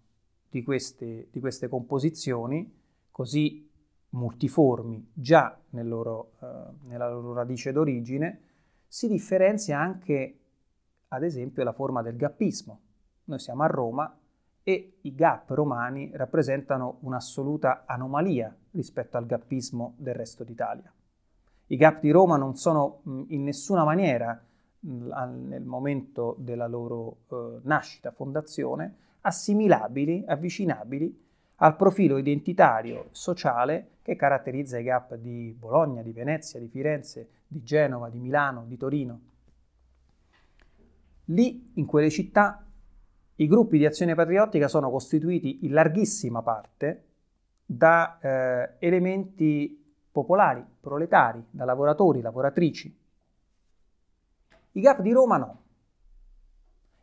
di 0.50 0.62
queste, 0.62 1.28
di 1.30 1.40
queste 1.40 1.68
composizioni, 1.68 2.72
così 3.10 3.68
multiformi 4.10 5.10
già 5.12 5.58
nel 5.70 5.88
loro, 5.88 6.32
eh, 6.40 6.46
nella 6.88 7.10
loro 7.10 7.32
radice 7.34 7.72
d'origine, 7.72 8.40
si 8.86 9.08
differenzia 9.08 9.78
anche, 9.78 10.38
ad 11.08 11.22
esempio, 11.22 11.64
la 11.64 11.72
forma 11.72 12.02
del 12.02 12.16
gappismo. 12.16 12.80
Noi 13.24 13.38
siamo 13.38 13.62
a 13.62 13.66
Roma 13.66 14.18
e 14.62 14.98
i 15.02 15.14
gap 15.14 15.50
romani 15.50 16.10
rappresentano 16.14 16.98
un'assoluta 17.00 17.84
anomalia 17.86 18.54
rispetto 18.72 19.16
al 19.16 19.26
gappismo 19.26 19.94
del 19.96 20.14
resto 20.14 20.44
d'Italia. 20.44 20.92
I 21.70 21.76
gap 21.76 22.00
di 22.00 22.10
Roma 22.10 22.36
non 22.36 22.56
sono 22.56 23.00
in 23.28 23.42
nessuna 23.42 23.84
maniera 23.84 24.42
nel 24.80 25.64
momento 25.64 26.36
della 26.38 26.66
loro 26.66 27.16
eh, 27.30 27.60
nascita, 27.62 28.10
fondazione, 28.10 28.94
assimilabili, 29.22 30.24
avvicinabili 30.26 31.26
al 31.56 31.76
profilo 31.76 32.16
identitario 32.16 33.08
sociale 33.10 33.96
che 34.02 34.16
caratterizza 34.16 34.78
i 34.78 34.84
gap 34.84 35.14
di 35.16 35.54
Bologna, 35.58 36.02
di 36.02 36.12
Venezia, 36.12 36.60
di 36.60 36.68
Firenze, 36.68 37.28
di 37.46 37.62
Genova, 37.62 38.08
di 38.08 38.18
Milano, 38.18 38.64
di 38.66 38.76
Torino. 38.76 39.20
Lì, 41.30 41.72
in 41.74 41.86
quelle 41.86 42.10
città, 42.10 42.64
i 43.36 43.46
gruppi 43.46 43.78
di 43.78 43.86
azione 43.86 44.14
patriottica 44.14 44.68
sono 44.68 44.90
costituiti 44.90 45.64
in 45.64 45.72
larghissima 45.72 46.42
parte 46.42 47.04
da 47.64 48.18
eh, 48.18 48.74
elementi 48.78 49.94
popolari, 50.10 50.64
proletari, 50.80 51.44
da 51.50 51.64
lavoratori, 51.64 52.20
lavoratrici. 52.20 52.98
I 54.72 54.80
GAP 54.80 55.00
di 55.00 55.12
Roma 55.12 55.36
no. 55.36 55.62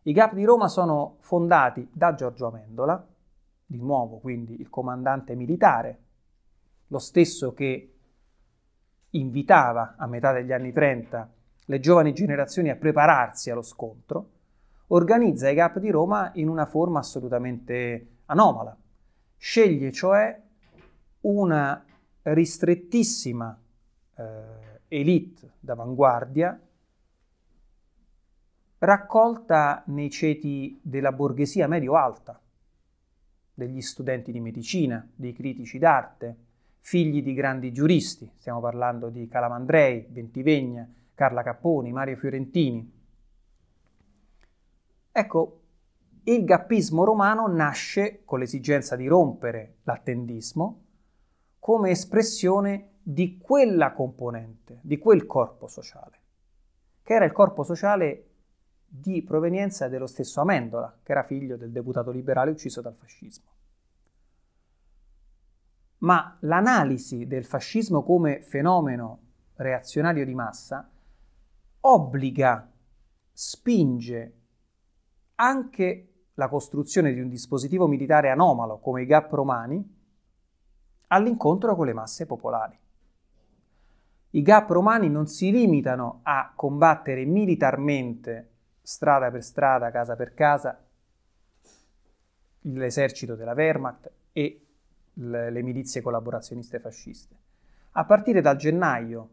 I 0.03 0.11
GAP 0.11 0.33
di 0.33 0.43
Roma 0.43 0.67
sono 0.67 1.17
fondati 1.19 1.87
da 1.91 2.15
Giorgio 2.15 2.47
Amendola, 2.47 3.05
di 3.65 3.77
nuovo 3.77 4.17
quindi 4.17 4.59
il 4.59 4.69
comandante 4.69 5.35
militare, 5.35 5.99
lo 6.87 6.99
stesso 6.99 7.53
che 7.53 7.93
invitava 9.11 9.95
a 9.97 10.07
metà 10.07 10.33
degli 10.33 10.51
anni 10.51 10.71
30 10.71 11.34
le 11.65 11.79
giovani 11.79 12.13
generazioni 12.13 12.69
a 12.69 12.75
prepararsi 12.75 13.49
allo 13.49 13.61
scontro, 13.61 14.29
organizza 14.87 15.49
i 15.49 15.55
GAP 15.55 15.79
di 15.79 15.89
Roma 15.89 16.31
in 16.35 16.47
una 16.47 16.65
forma 16.65 16.99
assolutamente 16.99 18.07
anomala. 18.25 18.75
Sceglie 19.37 19.91
cioè 19.91 20.39
una 21.21 21.83
ristrettissima 22.21 23.59
eh, 24.15 24.23
elite 24.87 25.53
d'avanguardia 25.59 26.59
raccolta 28.79 29.83
nei 29.87 30.11
ceti 30.11 30.79
della 30.83 31.11
borghesia 31.11 31.67
medio-alta, 31.67 32.39
degli 33.53 33.81
studenti 33.81 34.31
di 34.31 34.39
medicina, 34.39 35.07
dei 35.15 35.33
critici 35.33 35.79
d'arte, 35.79 36.37
figli 36.79 37.23
di 37.23 37.33
grandi 37.33 37.71
giuristi, 37.71 38.29
stiamo 38.37 38.59
parlando 38.59 39.09
di 39.09 39.27
Calamandrei, 39.27 40.05
Bentivegna, 40.07 40.87
Carla 41.15 41.41
Capponi, 41.43 41.91
Mario 41.91 42.17
Fiorentini. 42.17 42.93
Ecco, 45.11 45.61
il 46.23 46.43
gappismo 46.43 47.05
romano 47.05 47.47
nasce 47.47 48.23
con 48.25 48.39
l'esigenza 48.39 48.95
di 48.95 49.07
rompere 49.07 49.77
l'attendismo 49.83 50.83
come 51.59 51.91
espressione 51.91 52.97
di 53.01 53.37
quella 53.37 53.93
componente, 53.93 54.79
di 54.81 54.97
quel 54.97 55.25
corpo 55.25 55.67
sociale, 55.67 56.19
che 57.01 57.13
era 57.13 57.25
il 57.25 57.31
corpo 57.31 57.63
sociale 57.63 58.29
di 58.85 59.23
provenienza 59.23 59.87
dello 59.87 60.07
stesso 60.07 60.41
Amendola, 60.41 60.99
che 61.01 61.11
era 61.11 61.23
figlio 61.23 61.55
del 61.57 61.71
deputato 61.71 62.11
liberale 62.11 62.51
ucciso 62.51 62.81
dal 62.81 62.95
fascismo. 62.95 63.51
Ma 65.99 66.37
l'analisi 66.41 67.25
del 67.25 67.45
fascismo 67.45 68.03
come 68.03 68.41
fenomeno 68.41 69.19
reazionario 69.55 70.25
di 70.25 70.33
massa 70.33 70.89
obbliga, 71.87 72.71
spinge 73.31 74.33
anche 75.35 76.09
la 76.35 76.47
costruzione 76.47 77.13
di 77.13 77.19
un 77.19 77.29
dispositivo 77.29 77.87
militare 77.87 78.29
anomalo 78.29 78.79
come 78.79 79.03
i 79.03 79.05
GAP 79.05 79.31
romani 79.33 79.93
all'incontro 81.07 81.75
con 81.75 81.85
le 81.85 81.93
masse 81.93 82.25
popolari. 82.25 82.77
I 84.31 84.41
GAP 84.41 84.69
romani 84.69 85.09
non 85.09 85.27
si 85.27 85.51
limitano 85.51 86.21
a 86.23 86.51
combattere 86.55 87.23
militarmente 87.23 88.49
strada 88.81 89.29
per 89.31 89.43
strada, 89.43 89.91
casa 89.91 90.15
per 90.15 90.33
casa, 90.33 90.83
l'esercito 92.61 93.35
della 93.35 93.53
Wehrmacht 93.53 94.11
e 94.33 94.65
le 95.13 95.61
milizie 95.61 96.01
collaborazioniste 96.01 96.79
fasciste. 96.79 97.35
A 97.91 98.03
partire 98.03 98.41
dal 98.41 98.57
gennaio, 98.57 99.29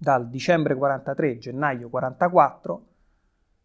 dal 0.00 0.30
dicembre 0.30 0.74
43, 0.74 1.36
gennaio 1.36 1.90
44, 1.90 2.86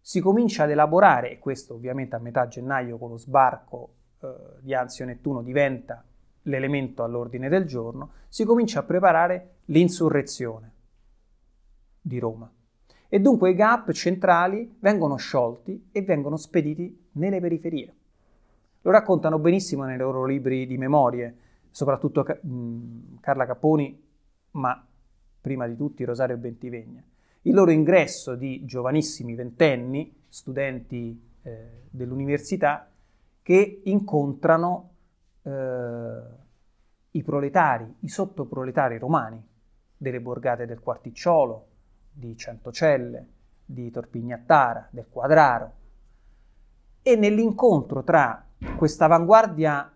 si 0.02 0.20
comincia 0.20 0.64
ad 0.64 0.72
elaborare, 0.72 1.32
e 1.32 1.40
questo 1.40 1.76
ovviamente 1.76 2.18
a 2.18 2.20
metà 2.20 2.46
gennaio 2.50 2.98
con 2.98 3.12
lo 3.12 3.18
sbarco 3.18 3.94
eh, 4.20 4.28
di 4.60 4.74
Anzio 4.74 5.06
Nettuno 5.06 5.42
diventa 5.42 6.04
l'elemento 6.42 7.06
all'ordine 7.06 7.48
del 7.48 7.64
giorno, 7.64 8.12
si 8.28 8.44
comincia 8.44 8.82
a 8.82 8.84
preparare 8.84 9.60
l'insurrezione 9.68 10.74
di 12.02 12.20
Roma. 12.20 12.52
E 13.08 13.20
dunque 13.22 13.52
i 13.52 13.56
gap 13.56 13.94
centrali 13.94 14.76
vengono 14.80 15.16
sciolti 15.16 15.88
e 15.90 16.02
vengono 16.02 16.36
spediti 16.36 17.08
nelle 17.14 17.40
periferie. 17.40 17.96
Lo 18.82 18.92
raccontano 18.92 19.40
benissimo 19.40 19.86
nei 19.86 19.98
loro 19.98 20.26
libri 20.26 20.68
di 20.68 20.78
memorie, 20.78 21.38
soprattutto 21.72 22.24
Carla 23.22 23.46
Caponi, 23.46 24.04
ma 24.52 24.86
prima 25.46 25.68
di 25.68 25.76
tutti 25.76 26.04
Rosario 26.04 26.38
Bentivegna. 26.38 27.04
Il 27.44 27.54
loro 27.54 27.70
ingresso 27.70 28.34
di 28.34 28.66
giovanissimi 28.66 29.36
ventenni, 29.36 30.12
studenti 30.28 31.24
eh, 31.44 31.84
dell'università, 31.88 32.90
che 33.44 33.82
incontrano 33.84 34.90
eh, 35.44 36.20
i 37.12 37.22
proletari, 37.22 37.98
i 38.00 38.08
sottoproletari 38.08 38.98
romani 38.98 39.40
delle 39.96 40.20
borgate 40.20 40.66
del 40.66 40.80
Quarticciolo, 40.80 41.68
di 42.12 42.36
Centocelle, 42.36 43.28
di 43.64 43.92
Torpignattara, 43.92 44.88
del 44.90 45.06
Quadraro. 45.08 45.74
E 47.04 47.16
nell'incontro 47.16 48.04
tra 48.04 48.44
questa 48.76 49.06
avanguardia 49.06 49.96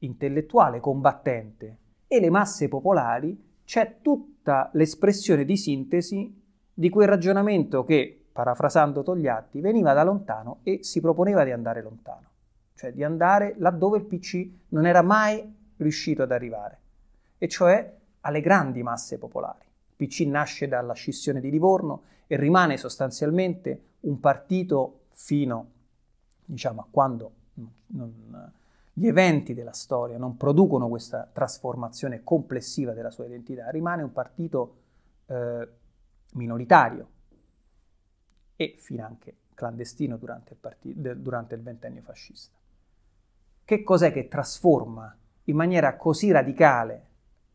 intellettuale 0.00 0.80
combattente 0.80 1.78
e 2.06 2.20
le 2.20 2.28
masse 2.28 2.68
popolari 2.68 3.52
c'è 3.64 3.96
tutta 4.00 4.70
l'espressione 4.74 5.44
di 5.44 5.56
sintesi 5.56 6.42
di 6.72 6.88
quel 6.88 7.08
ragionamento 7.08 7.84
che, 7.84 8.24
parafrasando 8.32 9.02
Togliatti, 9.02 9.60
veniva 9.60 9.92
da 9.92 10.02
lontano 10.02 10.58
e 10.62 10.80
si 10.82 11.00
proponeva 11.00 11.44
di 11.44 11.52
andare 11.52 11.82
lontano, 11.82 12.28
cioè 12.74 12.92
di 12.92 13.04
andare 13.04 13.54
laddove 13.58 13.98
il 13.98 14.04
PC 14.04 14.48
non 14.68 14.86
era 14.86 15.02
mai 15.02 15.54
riuscito 15.76 16.22
ad 16.22 16.32
arrivare, 16.32 16.78
e 17.38 17.48
cioè 17.48 17.96
alle 18.20 18.40
grandi 18.40 18.82
masse 18.82 19.18
popolari. 19.18 19.64
Il 19.96 20.06
PC 20.06 20.20
nasce 20.26 20.66
dalla 20.66 20.94
scissione 20.94 21.40
di 21.40 21.50
Livorno 21.50 22.02
e 22.26 22.36
rimane 22.36 22.76
sostanzialmente 22.76 23.82
un 24.00 24.18
partito 24.18 25.02
fino 25.10 25.70
diciamo, 26.44 26.80
a 26.80 26.86
quando 26.90 27.32
non, 27.86 28.52
gli 28.96 29.08
eventi 29.08 29.54
della 29.54 29.72
storia 29.72 30.18
non 30.18 30.36
producono 30.36 30.88
questa 30.88 31.28
trasformazione 31.30 32.22
complessiva 32.22 32.92
della 32.92 33.10
sua 33.10 33.26
identità, 33.26 33.68
rimane 33.70 34.04
un 34.04 34.12
partito 34.12 34.76
eh, 35.26 35.68
minoritario 36.34 37.08
e 38.54 38.76
finanche 38.78 39.38
clandestino 39.54 40.16
durante 40.16 40.52
il, 40.52 40.58
partito, 40.60 41.00
de, 41.00 41.20
durante 41.20 41.56
il 41.56 41.62
ventennio 41.62 42.02
fascista. 42.02 42.56
Che 43.64 43.82
cos'è 43.82 44.12
che 44.12 44.28
trasforma 44.28 45.16
in 45.44 45.56
maniera 45.56 45.96
così 45.96 46.30
radicale 46.30 47.06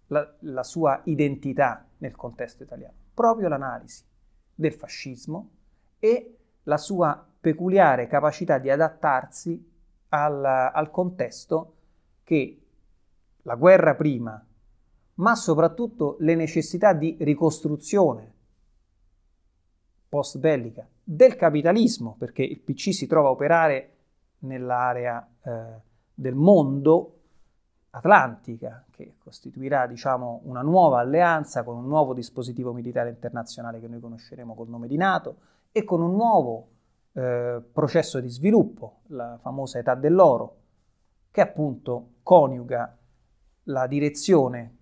la, 0.07 0.35
la 0.39 0.63
sua 0.63 0.99
identità 1.05 1.87
nel 1.99 2.15
contesto 2.17 2.63
italiano? 2.63 2.95
Proprio 3.13 3.47
l'analisi 3.47 4.03
del 4.53 4.73
fascismo 4.73 5.49
e 5.99 6.37
la 6.63 6.77
sua 6.77 7.25
peculiare 7.39 8.07
capacità 8.07 8.57
di 8.57 8.69
adattarsi 8.69 9.68
al, 10.09 10.43
al 10.45 10.89
contesto 10.91 11.73
che 12.23 12.61
la 13.43 13.55
guerra 13.55 13.95
prima, 13.95 14.43
ma 15.15 15.35
soprattutto 15.35 16.17
le 16.19 16.35
necessità 16.35 16.93
di 16.93 17.17
ricostruzione 17.19 18.33
post 20.07 20.37
bellica 20.39 20.87
del 21.03 21.35
capitalismo, 21.35 22.15
perché 22.17 22.43
il 22.43 22.59
PC 22.59 22.93
si 22.93 23.07
trova 23.07 23.29
a 23.29 23.31
operare 23.31 23.95
nell'area 24.39 25.27
eh, 25.41 25.51
del 26.13 26.35
mondo 26.35 27.15
atlantica, 27.91 28.85
che 28.91 29.15
costituirà 29.17 29.87
diciamo, 29.87 30.41
una 30.43 30.61
nuova 30.61 30.99
alleanza 30.99 31.63
con 31.63 31.77
un 31.77 31.87
nuovo 31.87 32.13
dispositivo 32.13 32.73
militare 32.73 33.09
internazionale 33.09 33.79
che 33.79 33.87
noi 33.87 33.99
conosceremo 33.99 34.53
col 34.53 34.69
nome 34.69 34.87
di 34.87 34.97
NATO 34.97 35.37
e 35.71 35.83
con 35.83 36.01
un 36.01 36.11
nuovo 36.11 36.67
eh, 37.19 37.61
processo 37.73 38.21
di 38.21 38.29
sviluppo, 38.29 39.01
la 39.07 39.37
famosa 39.41 39.77
età 39.79 39.93
dell'oro, 39.93 40.57
che 41.31 41.41
appunto 41.41 42.13
coniuga 42.23 42.97
la 43.63 43.87
direzione 43.87 44.77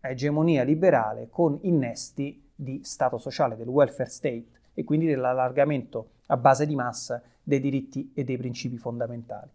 egemonia 0.00 0.64
liberale 0.64 1.28
con 1.30 1.58
innesti 1.62 2.50
di 2.54 2.82
Stato 2.82 3.18
sociale, 3.18 3.56
del 3.56 3.68
welfare 3.68 4.08
state 4.10 4.46
e 4.74 4.82
quindi 4.82 5.06
dell'allargamento 5.06 6.10
a 6.26 6.36
base 6.36 6.66
di 6.66 6.74
massa 6.74 7.22
dei 7.42 7.60
diritti 7.60 8.10
e 8.14 8.24
dei 8.24 8.36
principi 8.36 8.78
fondamentali. 8.78 9.50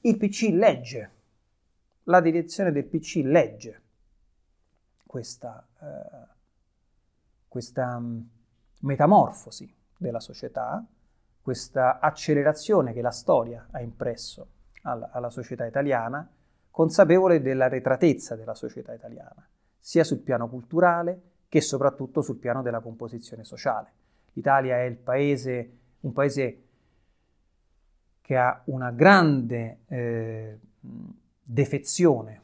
Il 0.00 0.18
PC 0.18 0.50
legge, 0.52 1.10
la 2.04 2.20
direzione 2.20 2.72
del 2.72 2.84
PC 2.84 3.22
legge 3.24 3.80
questa, 5.06 5.66
eh, 5.80 6.28
questa 7.48 7.96
um, 7.96 8.28
metamorfosi 8.80 9.72
della 9.96 10.20
società, 10.20 10.84
questa 11.42 11.98
accelerazione 11.98 12.92
che 12.92 13.02
la 13.02 13.10
storia 13.10 13.66
ha 13.72 13.80
impresso 13.80 14.46
alla, 14.82 15.10
alla 15.12 15.30
società 15.30 15.66
italiana, 15.66 16.28
consapevole 16.70 17.42
dell'arretratezza 17.42 18.36
della 18.36 18.54
società 18.54 18.94
italiana, 18.94 19.46
sia 19.78 20.04
sul 20.04 20.20
piano 20.20 20.48
culturale 20.48 21.20
che 21.48 21.60
soprattutto 21.60 22.22
sul 22.22 22.38
piano 22.38 22.62
della 22.62 22.80
composizione 22.80 23.44
sociale. 23.44 23.92
L'Italia 24.34 24.82
è 24.82 24.90
paese, 24.92 25.78
un 26.00 26.12
paese 26.12 26.62
che 28.22 28.36
ha 28.36 28.62
una 28.66 28.90
grande 28.92 29.80
eh, 29.88 30.58
defezione 31.42 32.40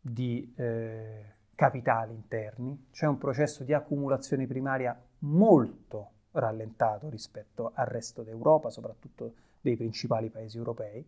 di 0.00 0.52
eh, 0.56 1.24
capitali 1.54 2.14
interni, 2.14 2.86
c'è 2.90 3.06
un 3.06 3.18
processo 3.18 3.62
di 3.62 3.72
accumulazione 3.74 4.46
primaria 4.46 4.98
molto 5.20 6.12
rallentato 6.32 7.08
rispetto 7.08 7.72
al 7.74 7.86
resto 7.86 8.22
d'Europa, 8.22 8.70
soprattutto 8.70 9.34
dei 9.60 9.76
principali 9.76 10.28
paesi 10.30 10.56
europei, 10.56 11.04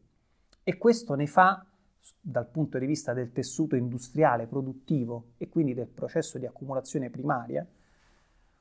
e 0.62 0.76
questo 0.76 1.14
ne 1.14 1.26
fa, 1.26 1.64
dal 2.20 2.46
punto 2.46 2.78
di 2.78 2.86
vista 2.86 3.12
del 3.12 3.32
tessuto 3.32 3.76
industriale, 3.76 4.46
produttivo 4.46 5.32
e 5.38 5.48
quindi 5.48 5.74
del 5.74 5.86
processo 5.86 6.38
di 6.38 6.46
accumulazione 6.46 7.10
primaria, 7.10 7.66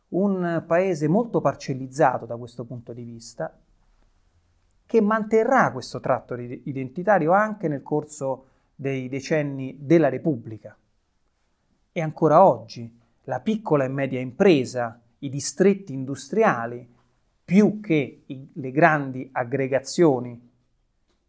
un 0.09 0.63
paese 0.65 1.07
molto 1.07 1.39
parcellizzato 1.39 2.25
da 2.25 2.35
questo 2.35 2.65
punto 2.65 2.93
di 2.93 3.03
vista, 3.03 3.55
che 4.85 5.01
manterrà 5.01 5.71
questo 5.71 5.99
tratto 5.99 6.35
identitario 6.35 7.31
anche 7.31 7.67
nel 7.67 7.83
corso 7.83 8.45
dei 8.75 9.07
decenni 9.07 9.77
della 9.79 10.09
Repubblica. 10.09 10.75
E 11.91 12.01
ancora 12.01 12.43
oggi 12.43 12.97
la 13.25 13.39
piccola 13.39 13.83
e 13.83 13.89
media 13.89 14.19
impresa, 14.19 14.99
i 15.19 15.29
distretti 15.29 15.93
industriali, 15.93 16.95
più 17.43 17.79
che 17.79 18.25
le 18.53 18.71
grandi 18.71 19.27
aggregazioni 19.31 20.47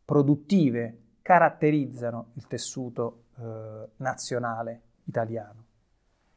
produttive, 0.05 0.98
caratterizzano 1.22 2.33
il 2.35 2.46
tessuto 2.46 3.24
eh, 3.38 3.88
nazionale 3.96 4.81
italiano. 5.05 5.64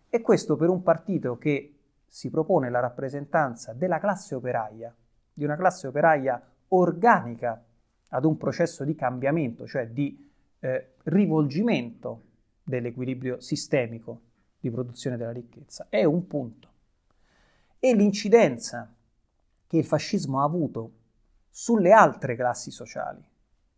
E 0.10 0.22
questo 0.22 0.56
per 0.56 0.70
un 0.70 0.84
partito 0.84 1.38
che 1.38 1.80
si 2.06 2.30
propone 2.30 2.70
la 2.70 2.80
rappresentanza 2.80 3.74
della 3.74 3.98
classe 3.98 4.36
operaia, 4.36 4.96
di 5.34 5.44
una 5.44 5.56
classe 5.56 5.88
operaia 5.88 6.39
organica 6.68 7.63
ad 8.10 8.26
un 8.26 8.38
processo 8.38 8.84
di 8.84 8.94
cambiamento, 8.94 9.66
cioè 9.66 9.88
di 9.88 10.32
eh, 10.60 10.94
rivolgimento 11.06 12.22
dell'equilibrio 12.63 13.39
sistemico 13.42 14.22
di 14.60 14.70
produzione 14.70 15.18
della 15.18 15.32
ricchezza, 15.32 15.88
è 15.89 16.04
un 16.04 16.28
punto. 16.28 16.73
E 17.86 17.93
l'incidenza 17.93 18.89
che 19.67 19.78
il 19.78 19.84
fascismo 19.84 20.39
ha 20.39 20.46
avuto 20.46 20.91
sulle 21.50 21.91
altre 21.91 22.38
classi 22.38 22.72
sociali, 22.72 23.22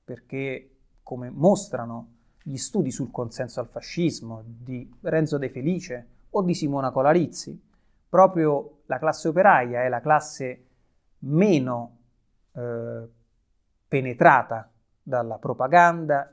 perché 0.03 0.75
come 1.01 1.31
mostrano 1.31 2.09
gli 2.43 2.57
studi 2.57 2.91
sul 2.91 3.09
consenso 3.09 3.61
al 3.61 3.67
fascismo 3.67 4.43
di 4.45 4.87
Renzo 5.01 5.39
De 5.39 5.49
Felice 5.49 6.07
o 6.29 6.43
di 6.43 6.53
Simona 6.53 6.91
Colarizzi, 6.91 7.59
proprio 8.07 8.81
la 8.85 8.99
classe 8.99 9.29
operaia 9.29 9.81
è 9.81 9.89
la 9.89 10.01
classe 10.01 10.65
meno 11.21 11.97
eh, 12.51 13.09
penetrata 13.87 14.69
dalla 15.01 15.39
propaganda 15.39 16.31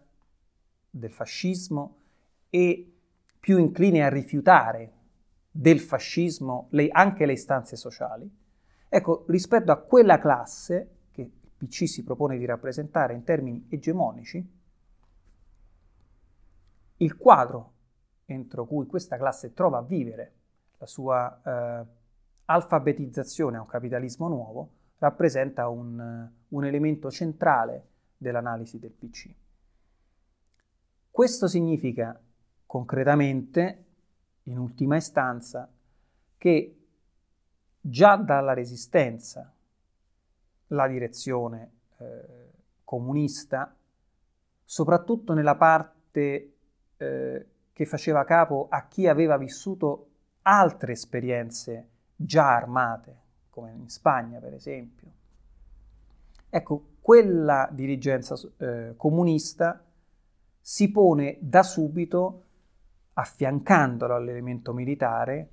del 0.90 1.11
fascismo 1.11 1.96
e 2.50 2.92
più 3.40 3.56
incline 3.56 4.04
a 4.04 4.11
rifiutare 4.11 4.92
del 5.54 5.80
fascismo 5.80 6.68
le, 6.70 6.88
anche 6.90 7.26
le 7.26 7.34
istanze 7.34 7.76
sociali. 7.76 8.28
Ecco, 8.88 9.24
rispetto 9.28 9.70
a 9.70 9.76
quella 9.76 10.18
classe 10.18 10.96
che 11.12 11.20
il 11.20 11.30
PC 11.56 11.86
si 11.86 12.02
propone 12.02 12.38
di 12.38 12.46
rappresentare 12.46 13.12
in 13.12 13.22
termini 13.22 13.66
egemonici, 13.68 14.60
il 16.96 17.16
quadro 17.16 17.72
entro 18.24 18.64
cui 18.66 18.86
questa 18.86 19.16
classe 19.16 19.52
trova 19.52 19.78
a 19.78 19.82
vivere 19.82 20.32
la 20.78 20.86
sua 20.86 21.40
eh, 21.44 21.86
alfabetizzazione 22.46 23.56
a 23.56 23.60
un 23.60 23.66
capitalismo 23.66 24.28
nuovo 24.28 24.70
rappresenta 24.98 25.68
un, 25.68 26.28
un 26.48 26.64
elemento 26.64 27.10
centrale 27.10 27.88
dell'analisi 28.16 28.78
del 28.78 28.92
PC. 28.92 29.30
Questo 31.10 31.48
significa 31.48 32.18
concretamente, 32.64 33.84
in 34.44 34.59
ultima 34.59 34.96
istanza, 34.96 35.68
che 36.38 36.76
già 37.81 38.16
dalla 38.16 38.52
resistenza 38.52 39.52
la 40.68 40.88
direzione 40.88 41.70
eh, 41.98 42.50
comunista, 42.85 43.74
soprattutto 44.64 45.35
nella 45.35 45.57
parte 45.57 46.55
eh, 46.96 47.46
che 47.72 47.87
faceva 47.87 48.24
capo 48.24 48.68
a 48.70 48.87
chi 48.87 49.07
aveva 49.07 49.37
vissuto 49.37 50.09
altre 50.42 50.92
esperienze 50.92 51.88
già 52.16 52.55
armate, 52.55 53.16
come 53.50 53.72
in 53.72 53.88
Spagna 53.88 54.38
per 54.38 54.55
esempio. 54.55 55.11
Ecco, 56.48 56.85
quella 57.00 57.68
dirigenza 57.72 58.37
eh, 58.59 58.94
comunista 58.96 59.83
si 60.61 60.90
pone 60.90 61.38
da 61.40 61.62
subito, 61.62 62.44
affiancandolo 63.14 64.14
all'elemento 64.14 64.72
militare, 64.72 65.48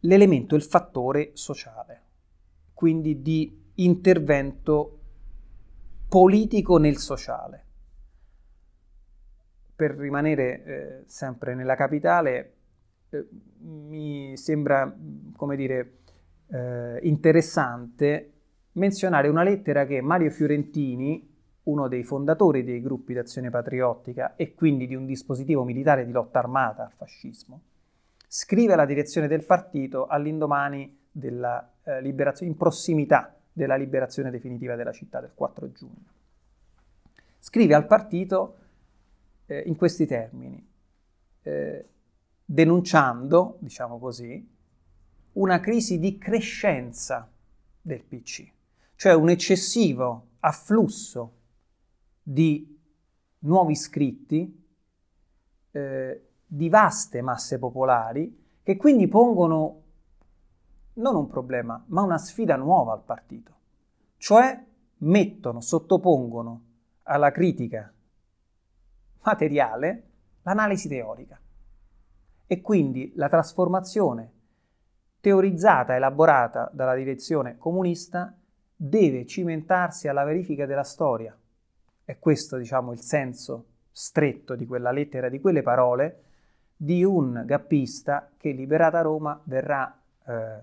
l'elemento, 0.00 0.54
il 0.54 0.62
fattore 0.62 1.30
sociale, 1.34 2.02
quindi 2.72 3.20
di 3.22 3.64
intervento 3.74 5.00
politico 6.08 6.78
nel 6.78 6.96
sociale. 6.96 7.64
Per 9.74 9.90
rimanere 9.92 10.64
eh, 10.64 11.02
sempre 11.06 11.54
nella 11.54 11.74
capitale, 11.74 12.54
eh, 13.10 13.28
mi 13.58 14.36
sembra, 14.36 14.94
come 15.36 15.56
dire, 15.56 15.98
eh, 16.48 16.98
interessante 17.02 18.32
menzionare 18.72 19.28
una 19.28 19.42
lettera 19.42 19.86
che 19.86 20.00
Mario 20.00 20.30
Fiorentini, 20.30 21.25
uno 21.66 21.88
dei 21.88 22.04
fondatori 22.04 22.64
dei 22.64 22.80
gruppi 22.80 23.12
d'azione 23.12 23.50
patriottica 23.50 24.34
e 24.36 24.54
quindi 24.54 24.86
di 24.86 24.94
un 24.94 25.06
dispositivo 25.06 25.64
militare 25.64 26.04
di 26.04 26.12
lotta 26.12 26.38
armata 26.38 26.84
al 26.84 26.92
fascismo, 26.92 27.60
scrive 28.26 28.74
alla 28.74 28.86
direzione 28.86 29.28
del 29.28 29.44
partito 29.44 30.06
all'indomani 30.06 31.04
della 31.10 31.72
eh, 31.82 32.00
liberazione, 32.00 32.52
in 32.52 32.56
prossimità 32.56 33.34
della 33.52 33.76
liberazione 33.76 34.30
definitiva 34.30 34.76
della 34.76 34.92
città 34.92 35.20
del 35.20 35.32
4 35.34 35.72
giugno. 35.72 36.14
Scrive 37.38 37.74
al 37.74 37.86
partito 37.86 38.56
eh, 39.46 39.62
in 39.66 39.76
questi 39.76 40.06
termini. 40.06 40.64
Eh, 41.42 41.88
denunciando, 42.44 43.56
diciamo 43.60 43.98
così, 43.98 44.54
una 45.32 45.60
crisi 45.60 45.98
di 45.98 46.16
crescenza 46.18 47.28
del 47.80 48.02
PC, 48.02 48.50
cioè 48.94 49.14
un 49.14 49.30
eccessivo 49.30 50.26
afflusso 50.40 51.32
di 52.28 52.76
nuovi 53.40 53.72
iscritti, 53.72 54.66
eh, 55.70 56.28
di 56.44 56.68
vaste 56.68 57.22
masse 57.22 57.60
popolari, 57.60 58.44
che 58.64 58.76
quindi 58.76 59.06
pongono 59.06 59.82
non 60.94 61.14
un 61.14 61.28
problema, 61.28 61.80
ma 61.86 62.02
una 62.02 62.18
sfida 62.18 62.56
nuova 62.56 62.94
al 62.94 63.04
partito, 63.04 63.52
cioè 64.16 64.60
mettono, 64.98 65.60
sottopongono 65.60 66.62
alla 67.04 67.30
critica 67.30 67.92
materiale 69.22 70.08
l'analisi 70.42 70.88
teorica. 70.88 71.40
E 72.44 72.60
quindi 72.60 73.12
la 73.14 73.28
trasformazione 73.28 74.32
teorizzata, 75.20 75.94
elaborata 75.94 76.68
dalla 76.72 76.96
direzione 76.96 77.56
comunista, 77.56 78.36
deve 78.74 79.26
cimentarsi 79.26 80.08
alla 80.08 80.24
verifica 80.24 80.66
della 80.66 80.82
storia. 80.82 81.36
È 82.06 82.20
questo, 82.20 82.56
diciamo, 82.56 82.92
il 82.92 83.00
senso 83.00 83.64
stretto 83.90 84.54
di 84.54 84.64
quella 84.64 84.92
lettera, 84.92 85.28
di 85.28 85.40
quelle 85.40 85.62
parole, 85.62 86.22
di 86.76 87.02
un 87.02 87.42
gappista 87.44 88.30
che, 88.36 88.52
liberata 88.52 89.00
Roma, 89.00 89.40
verrà 89.42 90.00
eh, 90.24 90.60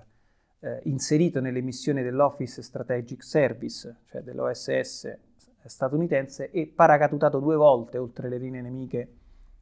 eh, 0.62 0.80
inserito 0.84 1.42
nelle 1.42 1.60
missioni 1.60 2.02
dell'Office 2.02 2.62
Strategic 2.62 3.22
Service, 3.22 3.98
cioè 4.10 4.22
dell'OSS 4.22 5.18
statunitense, 5.66 6.50
e 6.50 6.68
paracadutato 6.68 7.40
due 7.40 7.58
volte 7.58 7.98
oltre 7.98 8.30
le 8.30 8.38
linee 8.38 8.62
nemiche 8.62 9.14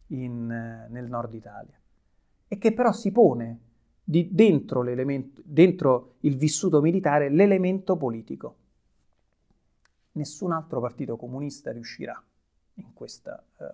in, 0.08 0.52
eh, 0.52 0.88
nel 0.88 1.08
nord 1.08 1.34
Italia. 1.34 1.80
E 2.48 2.58
che 2.60 2.74
però 2.74 2.92
si 2.92 3.12
pone 3.12 3.60
di, 4.04 4.30
dentro, 4.32 4.84
dentro 5.44 6.16
il 6.20 6.38
vissuto 6.38 6.80
militare 6.80 7.30
l'elemento 7.30 7.98
politico. 7.98 8.58
Nessun 10.14 10.52
altro 10.52 10.82
partito 10.82 11.16
comunista 11.16 11.72
riuscirà 11.72 12.22
in 12.76 12.94
questa, 12.94 13.42
uh, 13.58 13.66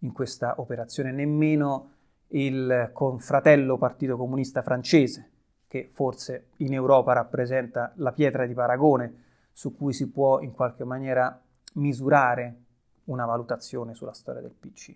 in 0.00 0.12
questa 0.12 0.60
operazione, 0.60 1.12
nemmeno 1.12 1.92
il 2.28 2.90
confratello 2.92 3.78
partito 3.78 4.16
comunista 4.16 4.62
francese, 4.62 5.30
che 5.66 5.88
forse 5.92 6.48
in 6.56 6.74
Europa 6.74 7.12
rappresenta 7.12 7.92
la 7.96 8.12
pietra 8.12 8.46
di 8.46 8.54
paragone 8.54 9.24
su 9.52 9.74
cui 9.74 9.92
si 9.92 10.10
può 10.10 10.40
in 10.40 10.52
qualche 10.52 10.84
maniera 10.84 11.40
misurare 11.74 12.62
una 13.04 13.24
valutazione 13.24 13.94
sulla 13.94 14.12
storia 14.12 14.40
del 14.40 14.54
PC, 14.58 14.94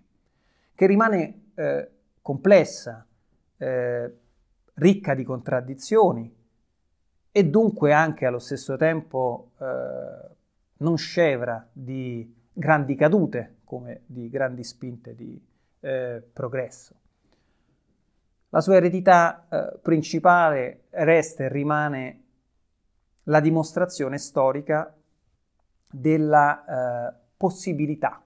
che 0.75 0.87
rimane 0.87 1.51
eh, 1.55 1.90
complessa, 2.20 3.07
eh, 3.57 4.14
ricca 4.75 5.14
di 5.14 5.25
contraddizioni 5.25 6.35
e 7.33 7.44
dunque 7.44 7.92
anche 7.92 8.27
allo 8.27 8.38
stesso 8.38 8.77
tempo 8.77 9.53
eh, 9.59 10.38
non 10.80 10.96
scevra 10.96 11.66
di 11.72 12.34
grandi 12.52 12.94
cadute 12.94 13.58
come 13.64 14.02
di 14.06 14.28
grandi 14.28 14.64
spinte 14.64 15.14
di 15.14 15.40
eh, 15.80 16.22
progresso. 16.32 16.94
La 18.50 18.60
sua 18.60 18.76
eredità 18.76 19.46
eh, 19.48 19.78
principale 19.78 20.84
resta 20.90 21.44
e 21.44 21.48
rimane 21.48 22.22
la 23.24 23.40
dimostrazione 23.40 24.18
storica 24.18 24.94
della 25.88 26.64
eh, 26.64 27.14
possibilità 27.36 28.22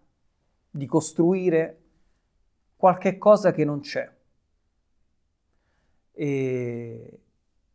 di 0.70 0.86
costruire 0.86 1.78
qualche 2.76 3.18
cosa 3.18 3.52
che 3.52 3.64
non 3.64 3.80
c'è, 3.80 4.10
e 6.12 7.20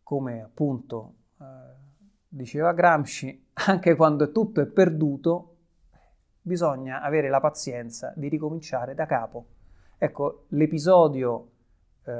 come 0.02 0.42
appunto 0.42 1.14
eh, 1.40 1.46
diceva 2.30 2.74
Gramsci, 2.74 3.48
anche 3.66 3.96
quando 3.96 4.32
tutto 4.32 4.62
è 4.62 4.68
perduto, 4.68 5.56
bisogna 6.42 7.02
avere 7.02 7.30
la 7.30 7.40
pazienza 7.40 8.14
di 8.16 8.30
ricominciare 8.30 8.94
da 8.94 9.06
capo. 9.06 9.48
Ecco, 9.98 10.46
l'episodio 10.50 11.50
eh, 12.06 12.14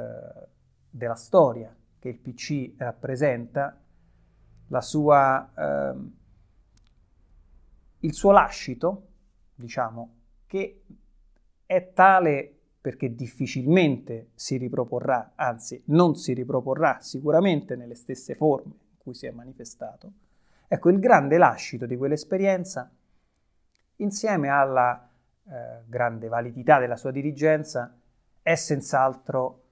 della 0.90 1.14
storia 1.14 1.74
che 1.98 2.08
il 2.08 2.18
PC 2.18 2.74
rappresenta, 2.76 3.78
sua, 4.80 5.50
eh, 5.56 5.94
il 8.00 8.12
suo 8.12 8.30
lascito, 8.32 9.06
diciamo, 9.54 10.14
che 10.46 10.82
è 11.64 11.92
tale 11.92 12.54
perché 12.80 13.14
difficilmente 13.14 14.30
si 14.34 14.56
riproporrà, 14.56 15.32
anzi 15.34 15.82
non 15.86 16.16
si 16.16 16.32
riproporrà 16.32 16.98
sicuramente 17.00 17.76
nelle 17.76 17.94
stesse 17.94 18.34
forme 18.34 18.88
cui 19.02 19.14
si 19.14 19.26
è 19.26 19.30
manifestato. 19.30 20.12
Ecco, 20.68 20.90
il 20.90 21.00
grande 21.00 21.36
lascito 21.38 21.86
di 21.86 21.96
quell'esperienza, 21.96 22.90
insieme 23.96 24.48
alla 24.48 25.08
eh, 25.44 25.82
grande 25.86 26.28
validità 26.28 26.78
della 26.78 26.96
sua 26.96 27.10
dirigenza, 27.10 27.96
è 28.42 28.54
senz'altro 28.54 29.62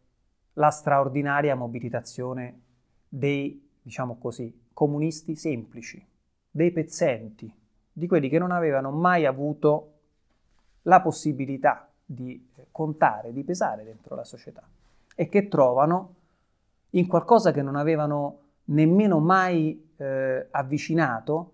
la 0.54 0.70
straordinaria 0.70 1.54
mobilitazione 1.54 2.60
dei, 3.08 3.68
diciamo 3.80 4.18
così, 4.18 4.66
comunisti 4.72 5.36
semplici, 5.36 6.04
dei 6.50 6.72
pezzenti, 6.72 7.52
di 7.92 8.06
quelli 8.06 8.28
che 8.28 8.38
non 8.38 8.50
avevano 8.50 8.90
mai 8.90 9.24
avuto 9.26 9.92
la 10.82 11.00
possibilità 11.00 11.88
di 12.04 12.50
contare, 12.70 13.32
di 13.32 13.44
pesare 13.44 13.84
dentro 13.84 14.14
la 14.14 14.24
società 14.24 14.62
e 15.14 15.28
che 15.28 15.48
trovano 15.48 16.14
in 16.90 17.06
qualcosa 17.06 17.52
che 17.52 17.62
non 17.62 17.76
avevano 17.76 18.46
nemmeno 18.68 19.18
mai 19.18 19.92
eh, 19.96 20.48
avvicinato 20.50 21.52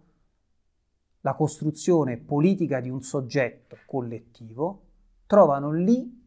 la 1.21 1.35
costruzione 1.35 2.19
politica 2.19 2.81
di 2.81 2.91
un 2.91 3.03
soggetto 3.03 3.79
collettivo, 3.87 4.83
trovano 5.27 5.73
lì 5.73 6.23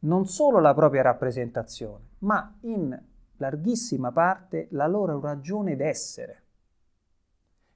non 0.00 0.26
solo 0.26 0.60
la 0.60 0.74
propria 0.74 1.02
rappresentazione, 1.02 2.04
ma 2.18 2.56
in 2.62 2.98
larghissima 3.36 4.12
parte 4.12 4.68
la 4.72 4.86
loro 4.86 5.18
ragione 5.18 5.76
d'essere, 5.76 6.42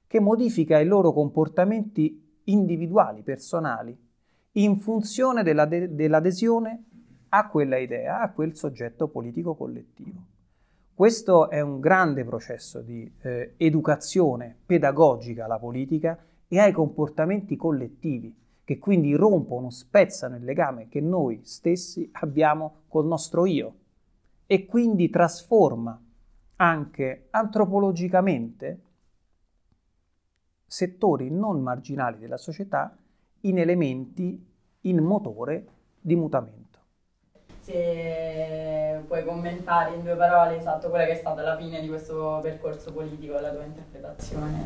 che 0.07 0.19
modifica 0.19 0.79
i 0.79 0.85
loro 0.85 1.11
comportamenti 1.11 2.39
individuali, 2.45 3.23
personali, 3.23 3.97
in 4.53 4.77
funzione 4.77 5.43
della 5.43 5.65
de- 5.65 5.93
dell'adesione 5.95 6.83
a 7.29 7.49
quella 7.49 7.77
idea, 7.77 8.21
a 8.21 8.31
quel 8.31 8.55
soggetto 8.55 9.07
politico 9.07 9.55
collettivo. 9.55 10.33
Questo 10.95 11.49
è 11.49 11.59
un 11.59 11.81
grande 11.81 12.23
processo 12.23 12.79
di 12.79 13.11
eh, 13.19 13.55
educazione 13.57 14.55
pedagogica 14.65 15.43
alla 15.43 15.59
politica 15.59 16.17
e 16.47 16.57
ai 16.57 16.71
comportamenti 16.71 17.57
collettivi, 17.57 18.33
che 18.63 18.79
quindi 18.79 19.13
rompono, 19.13 19.69
spezzano 19.71 20.37
il 20.37 20.45
legame 20.45 20.87
che 20.87 21.01
noi 21.01 21.41
stessi 21.43 22.09
abbiamo 22.13 22.83
col 22.87 23.07
nostro 23.07 23.45
io 23.45 23.75
e 24.45 24.65
quindi 24.65 25.09
trasforma 25.09 26.01
anche 26.55 27.27
antropologicamente 27.31 28.79
settori 30.65 31.29
non 31.29 31.61
marginali 31.61 32.19
della 32.19 32.37
società 32.37 32.97
in 33.41 33.59
elementi, 33.59 34.47
in 34.79 35.03
motore 35.03 35.67
di 35.99 36.15
mutamento. 36.15 36.79
Se 37.59 38.74
puoi 39.07 39.23
commentare 39.23 39.95
in 39.95 40.03
due 40.03 40.15
parole 40.15 40.57
esatto 40.57 40.89
quella 40.89 41.05
che 41.05 41.13
è 41.13 41.15
stata 41.15 41.41
la 41.41 41.57
fine 41.57 41.81
di 41.81 41.87
questo 41.87 42.39
percorso 42.41 42.91
politico, 42.91 43.39
la 43.39 43.51
tua 43.51 43.63
interpretazione 43.63 44.63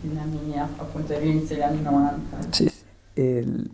degli 0.00 0.16
anni, 0.16 0.58
appunto 0.58 1.12
dell'inizio 1.12 1.54
degli 1.54 1.64
anni 1.64 1.82
90. 1.82 2.52
Sì, 2.52 2.68
sì. 2.68 3.70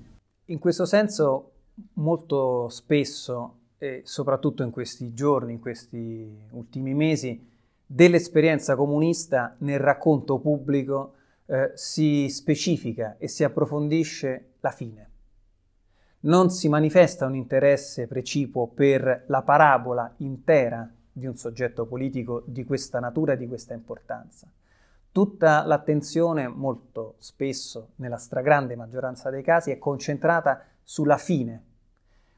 in 0.46 0.58
questo 0.58 0.84
senso 0.84 1.52
molto 1.94 2.68
spesso 2.68 3.54
e 3.78 4.02
soprattutto 4.04 4.62
in 4.62 4.70
questi 4.70 5.14
giorni, 5.14 5.52
in 5.52 5.60
questi 5.60 6.46
ultimi 6.50 6.94
mesi, 6.94 7.46
dell'esperienza 7.86 8.76
comunista 8.76 9.54
nel 9.58 9.78
racconto 9.78 10.38
pubblico 10.38 11.14
eh, 11.46 11.70
si 11.74 12.28
specifica 12.28 13.16
e 13.18 13.28
si 13.28 13.44
approfondisce 13.44 14.54
la 14.60 14.70
fine. 14.70 15.07
Non 16.20 16.50
si 16.50 16.68
manifesta 16.68 17.26
un 17.26 17.36
interesse 17.36 18.08
precipuo 18.08 18.66
per 18.66 19.22
la 19.28 19.42
parabola 19.42 20.12
intera 20.16 20.90
di 21.12 21.26
un 21.26 21.36
soggetto 21.36 21.86
politico 21.86 22.42
di 22.44 22.64
questa 22.64 22.98
natura 22.98 23.34
e 23.34 23.36
di 23.36 23.46
questa 23.46 23.72
importanza. 23.72 24.48
Tutta 25.12 25.64
l'attenzione, 25.64 26.48
molto 26.48 27.14
spesso, 27.18 27.90
nella 27.96 28.16
stragrande 28.16 28.74
maggioranza 28.74 29.30
dei 29.30 29.44
casi, 29.44 29.70
è 29.70 29.78
concentrata 29.78 30.64
sulla 30.82 31.18
fine, 31.18 31.62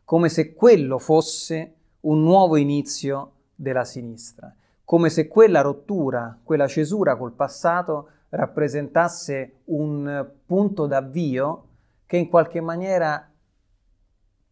come 0.04 0.28
se 0.28 0.52
quello 0.52 0.98
fosse 0.98 1.74
un 2.00 2.22
nuovo 2.22 2.56
inizio 2.56 3.32
della 3.54 3.84
sinistra, 3.84 4.54
come 4.84 5.08
se 5.08 5.26
quella 5.26 5.62
rottura, 5.62 6.38
quella 6.42 6.66
cesura 6.66 7.16
col 7.16 7.32
passato 7.32 8.08
rappresentasse 8.28 9.60
un 9.66 10.26
punto 10.44 10.86
d'avvio 10.86 11.64
che 12.04 12.16
in 12.16 12.28
qualche 12.28 12.60
maniera 12.60 13.29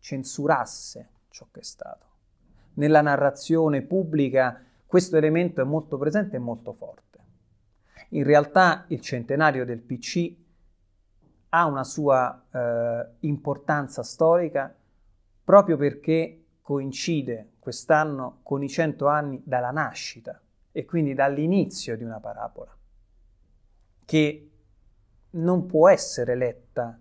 censurasse 0.08 1.08
ciò 1.28 1.46
che 1.50 1.60
è 1.60 1.62
stato. 1.62 2.06
Nella 2.74 3.02
narrazione 3.02 3.82
pubblica 3.82 4.64
questo 4.86 5.18
elemento 5.18 5.60
è 5.60 5.64
molto 5.64 5.98
presente 5.98 6.36
e 6.36 6.38
molto 6.38 6.72
forte. 6.72 7.18
In 8.10 8.24
realtà 8.24 8.86
il 8.88 9.02
centenario 9.02 9.66
del 9.66 9.80
PC 9.80 10.34
ha 11.50 11.66
una 11.66 11.84
sua 11.84 12.42
eh, 12.50 13.06
importanza 13.20 14.02
storica 14.02 14.74
proprio 15.44 15.76
perché 15.76 16.44
coincide 16.62 17.50
quest'anno 17.58 18.38
con 18.42 18.62
i 18.62 18.68
cento 18.70 19.08
anni 19.08 19.42
dalla 19.44 19.70
nascita 19.70 20.40
e 20.72 20.86
quindi 20.86 21.12
dall'inizio 21.12 21.98
di 21.98 22.04
una 22.04 22.18
parabola 22.18 22.74
che 24.06 24.50
non 25.32 25.66
può 25.66 25.90
essere 25.90 26.34
letta 26.34 26.98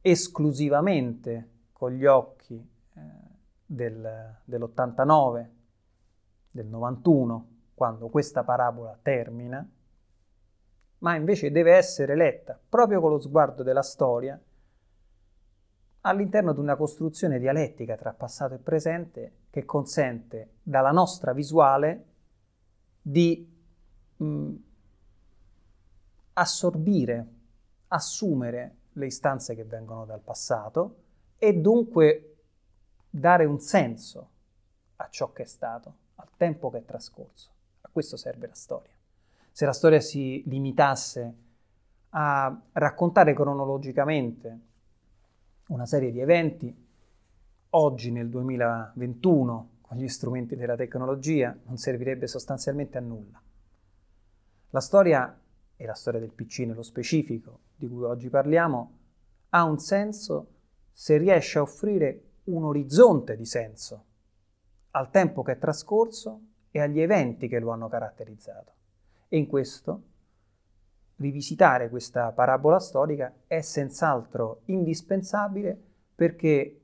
esclusivamente 0.00 1.54
con 1.76 1.92
gli 1.92 2.06
occhi 2.06 2.54
eh, 2.54 3.00
del, 3.66 4.38
dell'89, 4.44 5.46
del 6.50 6.66
91, 6.68 7.48
quando 7.74 8.08
questa 8.08 8.44
parabola 8.44 8.98
termina, 9.02 9.68
ma 10.98 11.14
invece 11.16 11.50
deve 11.50 11.74
essere 11.74 12.16
letta 12.16 12.58
proprio 12.66 13.02
con 13.02 13.10
lo 13.10 13.20
sguardo 13.20 13.62
della 13.62 13.82
storia 13.82 14.40
all'interno 16.00 16.54
di 16.54 16.60
una 16.60 16.76
costruzione 16.76 17.38
dialettica 17.38 17.96
tra 17.96 18.14
passato 18.14 18.54
e 18.54 18.58
presente 18.58 19.32
che 19.50 19.66
consente 19.66 20.52
dalla 20.62 20.92
nostra 20.92 21.34
visuale 21.34 22.04
di 23.02 23.46
mh, 24.16 24.54
assorbire, 26.32 27.26
assumere 27.88 28.76
le 28.92 29.06
istanze 29.06 29.54
che 29.54 29.64
vengono 29.64 30.06
dal 30.06 30.20
passato 30.20 31.04
e 31.38 31.54
dunque 31.54 32.36
dare 33.10 33.44
un 33.44 33.60
senso 33.60 34.28
a 34.96 35.08
ciò 35.08 35.32
che 35.32 35.42
è 35.42 35.46
stato, 35.46 35.94
al 36.16 36.28
tempo 36.36 36.70
che 36.70 36.78
è 36.78 36.84
trascorso. 36.84 37.50
A 37.82 37.88
questo 37.92 38.16
serve 38.16 38.46
la 38.46 38.54
storia. 38.54 38.92
Se 39.50 39.64
la 39.64 39.72
storia 39.72 40.00
si 40.00 40.42
limitasse 40.46 41.34
a 42.10 42.60
raccontare 42.72 43.34
cronologicamente 43.34 44.60
una 45.68 45.86
serie 45.86 46.12
di 46.12 46.20
eventi, 46.20 46.84
oggi 47.70 48.10
nel 48.10 48.28
2021, 48.28 49.70
con 49.80 49.96
gli 49.96 50.08
strumenti 50.08 50.56
della 50.56 50.76
tecnologia, 50.76 51.56
non 51.64 51.76
servirebbe 51.76 52.26
sostanzialmente 52.26 52.98
a 52.98 53.00
nulla. 53.00 53.40
La 54.70 54.80
storia, 54.80 55.38
e 55.76 55.86
la 55.86 55.94
storia 55.94 56.20
del 56.20 56.32
PC 56.32 56.60
nello 56.60 56.82
specifico, 56.82 57.60
di 57.76 57.88
cui 57.88 58.04
oggi 58.04 58.28
parliamo, 58.28 58.98
ha 59.50 59.64
un 59.64 59.78
senso 59.78 60.55
se 60.98 61.18
riesce 61.18 61.58
a 61.58 61.62
offrire 61.62 62.22
un 62.44 62.64
orizzonte 62.64 63.36
di 63.36 63.44
senso 63.44 64.04
al 64.92 65.10
tempo 65.10 65.42
che 65.42 65.52
è 65.52 65.58
trascorso 65.58 66.40
e 66.70 66.80
agli 66.80 67.02
eventi 67.02 67.48
che 67.48 67.58
lo 67.58 67.70
hanno 67.70 67.86
caratterizzato. 67.86 68.72
E 69.28 69.36
in 69.36 69.46
questo 69.46 70.02
rivisitare 71.16 71.90
questa 71.90 72.32
parabola 72.32 72.78
storica 72.78 73.30
è 73.46 73.60
senz'altro 73.60 74.62
indispensabile 74.66 75.78
perché 76.14 76.80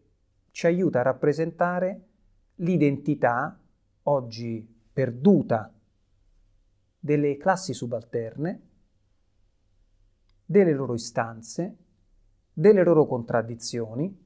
ci 0.51 0.67
aiuta 0.67 1.01
a 1.01 1.05
rappresentare 1.05 2.09
l'identità 2.57 3.59
oggi 4.03 4.63
perduta 4.93 5.73
delle 6.99 7.39
classi 7.39 7.73
subalterne, 7.73 8.61
delle 10.45 10.73
loro 10.75 10.93
istanze, 10.93 11.77
delle 12.53 12.83
loro 12.83 13.07
contraddizioni 13.07 14.21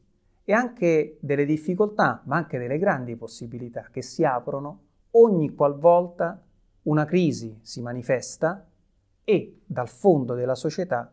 e 0.45 0.53
anche 0.53 1.19
delle 1.21 1.45
difficoltà, 1.45 2.23
ma 2.25 2.37
anche 2.37 2.59
delle 2.59 2.79
grandi 2.79 3.17
possibilità 3.17 3.89
che 3.91 4.03
si 4.03 4.25
aprono 4.25 4.81
ogni 5.12 5.55
qualvolta 5.55 6.43
una 6.83 7.05
crisi 7.05 7.59
si 7.62 7.81
manifesta 7.81 8.65
e 9.25 9.61
dal 9.65 9.89
fondo 9.89 10.35
della 10.35 10.55
società 10.55 11.12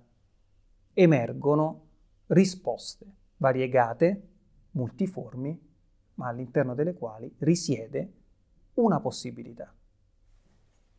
emergono 0.93 1.81
risposte 2.27 3.05
variegate, 3.37 4.27
multiformi, 4.71 5.71
ma 6.15 6.27
all'interno 6.27 6.75
delle 6.75 6.93
quali 6.93 7.33
risiede 7.39 8.13
una 8.75 8.99
possibilità. 8.99 9.73